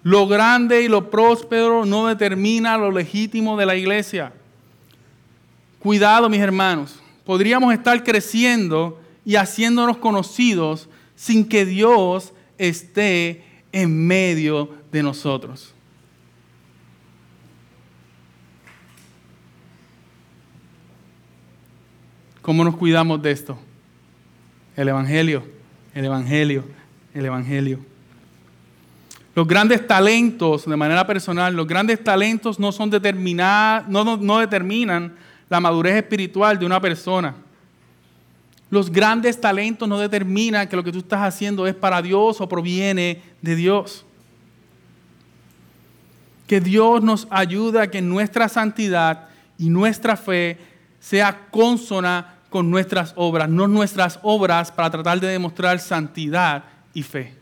[0.04, 4.32] Lo grande y lo próspero no determina lo legítimo de la iglesia.
[5.80, 7.02] Cuidado, mis hermanos.
[7.26, 15.74] Podríamos estar creciendo y haciéndonos conocidos sin que Dios esté en medio de nosotros.
[22.44, 23.60] ¿Cómo nos cuidamos de esto?
[24.76, 25.44] El Evangelio,
[25.94, 26.64] el Evangelio,
[27.14, 27.89] el Evangelio.
[29.40, 35.16] Los grandes talentos, de manera personal, los grandes talentos no, son determinados, no, no, determinan
[35.48, 37.36] la madurez espiritual de una persona.
[38.70, 42.50] Los grandes talentos no determinan que lo que tú estás haciendo es para Dios o
[42.50, 44.06] proviene de Dios.
[46.46, 50.58] Que Dios nos ayude a que nuestra santidad y nuestra fe
[51.00, 57.39] sea consona con nuestras obras, no nuestras obras para tratar de demostrar santidad y fe.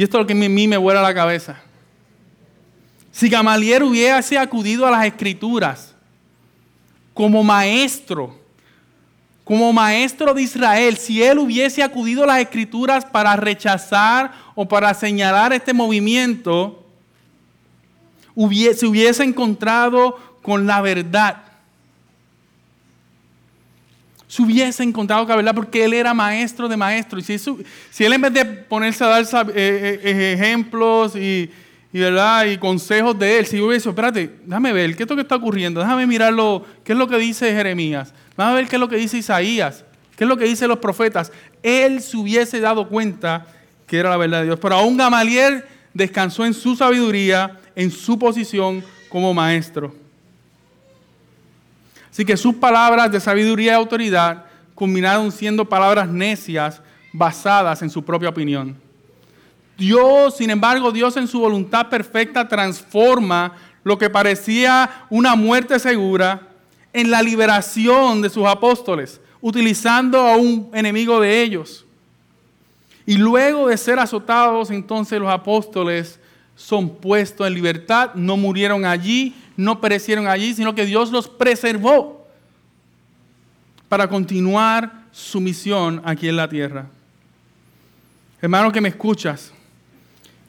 [0.00, 1.60] Y esto es lo que a mí me vuela la cabeza.
[3.12, 5.94] Si Gamaliel hubiese acudido a las escrituras
[7.12, 8.34] como maestro,
[9.44, 14.94] como maestro de Israel, si él hubiese acudido a las escrituras para rechazar o para
[14.94, 16.82] señalar este movimiento,
[18.34, 21.42] se hubiese encontrado con la verdad.
[24.30, 27.28] Se hubiese encontrado con la verdad porque él era maestro de maestros.
[27.28, 31.50] Y si, él en vez de ponerse a dar eh, eh, eh, ejemplos y,
[31.92, 32.46] ¿verdad?
[32.46, 35.80] y consejos de él, si hubiese espérate, déjame ver, ¿qué es lo que está ocurriendo?
[35.80, 38.14] Déjame mirarlo, ¿qué es lo que dice Jeremías?
[38.36, 41.32] Déjame ver qué es lo que dice Isaías, qué es lo que dicen los profetas.
[41.60, 43.48] Él se hubiese dado cuenta
[43.84, 44.60] que era la verdad de Dios.
[44.62, 49.92] Pero aún Gamaliel descansó en su sabiduría, en su posición como maestro.
[52.10, 54.44] Así que sus palabras de sabiduría y autoridad
[54.74, 56.80] culminaron siendo palabras necias
[57.12, 58.76] basadas en su propia opinión.
[59.76, 63.52] Dios, sin embargo, Dios en su voluntad perfecta transforma
[63.82, 66.48] lo que parecía una muerte segura
[66.92, 71.86] en la liberación de sus apóstoles, utilizando a un enemigo de ellos.
[73.06, 76.20] Y luego de ser azotados, entonces los apóstoles
[76.54, 82.26] son puestos en libertad, no murieron allí, no perecieron allí, sino que Dios los preservó
[83.90, 86.86] para continuar su misión aquí en la tierra.
[88.40, 89.52] Hermano que me escuchas,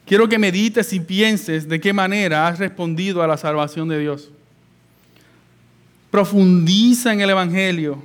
[0.05, 4.29] quiero que medites y pienses de qué manera has respondido a la salvación de Dios.
[6.09, 8.01] Profundiza en el Evangelio.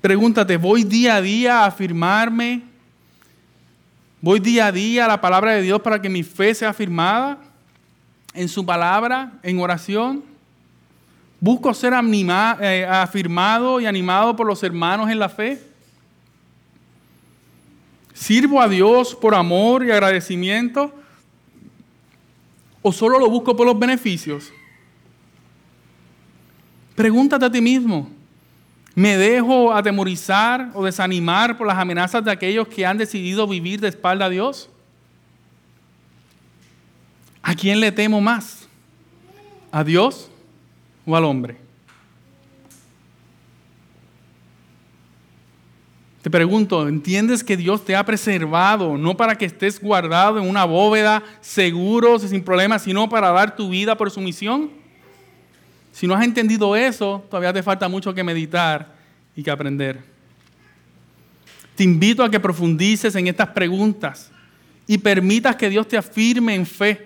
[0.00, 2.62] Pregúntate, ¿voy día a día a afirmarme?
[4.20, 7.45] ¿Voy día a día a la palabra de Dios para que mi fe sea afirmada
[8.36, 10.22] en su palabra, en oración?
[11.40, 15.60] ¿Busco ser eh, afirmado y animado por los hermanos en la fe?
[18.14, 20.92] ¿Sirvo a Dios por amor y agradecimiento?
[22.80, 24.52] ¿O solo lo busco por los beneficios?
[26.94, 28.08] Pregúntate a ti mismo.
[28.94, 33.88] ¿Me dejo atemorizar o desanimar por las amenazas de aquellos que han decidido vivir de
[33.88, 34.70] espalda a Dios?
[37.48, 38.66] ¿A quién le temo más?
[39.70, 40.28] ¿A Dios
[41.06, 41.56] o al hombre?
[46.22, 50.64] Te pregunto, ¿entiendes que Dios te ha preservado no para que estés guardado en una
[50.64, 54.68] bóveda seguro, sin problemas, sino para dar tu vida por su misión?
[55.92, 58.92] Si no has entendido eso, todavía te falta mucho que meditar
[59.36, 60.00] y que aprender.
[61.76, 64.32] Te invito a que profundices en estas preguntas
[64.84, 67.05] y permitas que Dios te afirme en fe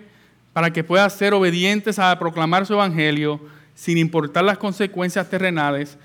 [0.53, 3.40] para que puedas ser obedientes a proclamar su evangelio
[3.74, 5.96] sin importar las consecuencias terrenales,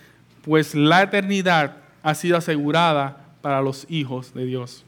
[0.43, 4.83] pues la eternidad ha sido asegurada para los hijos de Dios.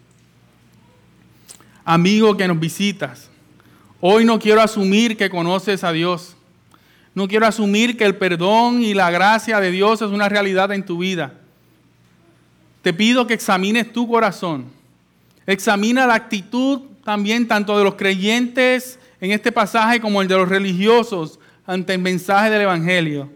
[1.83, 3.29] Amigo que nos visitas,
[3.99, 6.37] hoy no quiero asumir que conoces a Dios
[7.17, 10.85] no quiero asumir que el perdón y la gracia de Dios es una realidad en
[10.85, 11.33] tu vida.
[12.83, 14.65] Te pido que examines tu corazón.
[15.47, 20.49] Examina la actitud también tanto de los creyentes en este pasaje como el de los
[20.49, 23.29] religiosos ante el mensaje del Evangelio.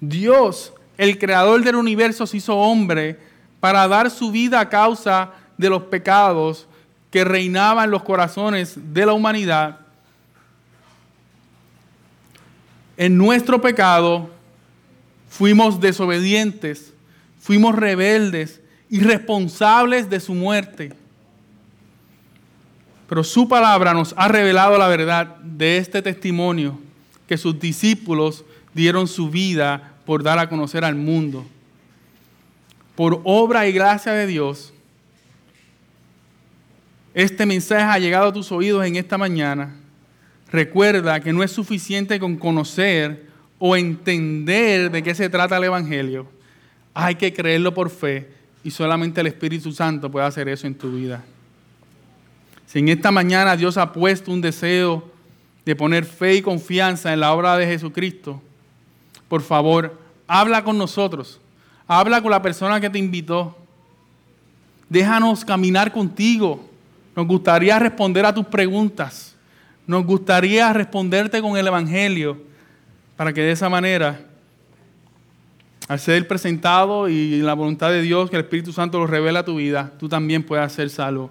[0.00, 3.18] Dios, el creador del universo, se hizo hombre
[3.60, 6.66] para dar su vida a causa de los pecados
[7.10, 9.82] que reinaban en los corazones de la humanidad
[12.96, 14.30] en nuestro pecado
[15.28, 16.92] fuimos desobedientes,
[17.40, 20.92] fuimos rebeldes, irresponsables de su muerte.
[23.12, 26.78] Pero su palabra nos ha revelado la verdad de este testimonio
[27.28, 28.42] que sus discípulos
[28.72, 31.44] dieron su vida por dar a conocer al mundo.
[32.96, 34.72] Por obra y gracia de Dios,
[37.12, 39.76] este mensaje ha llegado a tus oídos en esta mañana
[40.50, 43.26] Recuerda que no es suficiente con conocer
[43.58, 46.26] o entender de qué se trata el Evangelio.
[46.94, 48.30] Hay que creerlo por fe
[48.64, 51.22] y solamente el Espíritu Santo puede hacer eso en tu vida.
[52.72, 55.06] Si en esta mañana Dios ha puesto un deseo
[55.66, 58.40] de poner fe y confianza en la obra de Jesucristo,
[59.28, 61.38] por favor, habla con nosotros.
[61.86, 63.54] Habla con la persona que te invitó.
[64.88, 66.66] Déjanos caminar contigo.
[67.14, 69.34] Nos gustaría responder a tus preguntas.
[69.86, 72.38] Nos gustaría responderte con el Evangelio,
[73.18, 74.18] para que de esa manera,
[75.88, 79.44] al ser presentado y la voluntad de Dios, que el Espíritu Santo lo revela a
[79.44, 81.30] tu vida, tú también puedas ser salvo.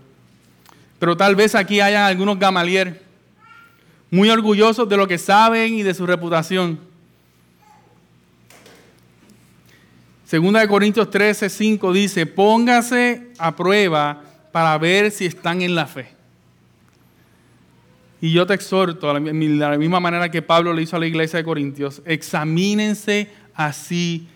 [1.01, 3.01] Pero tal vez aquí hayan algunos gamalier
[4.11, 6.79] muy orgullosos de lo que saben y de su reputación.
[10.27, 14.21] Segunda de Corintios 13, 5 dice, póngase a prueba
[14.51, 16.09] para ver si están en la fe.
[18.21, 21.37] Y yo te exhorto, de la misma manera que Pablo le hizo a la iglesia
[21.37, 24.27] de Corintios, examínense a sí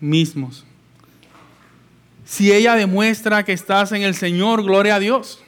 [0.00, 0.64] mismos.
[2.24, 5.42] Si ella demuestra que estás en el Señor, gloria a Dios.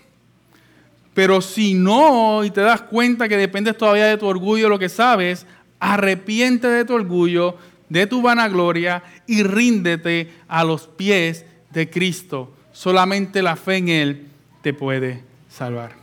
[1.18, 4.88] Pero si no, y te das cuenta que dependes todavía de tu orgullo, lo que
[4.88, 5.46] sabes,
[5.80, 7.56] arrepiente de tu orgullo,
[7.88, 12.54] de tu vanagloria y ríndete a los pies de Cristo.
[12.70, 14.26] Solamente la fe en Él
[14.62, 15.97] te puede salvar.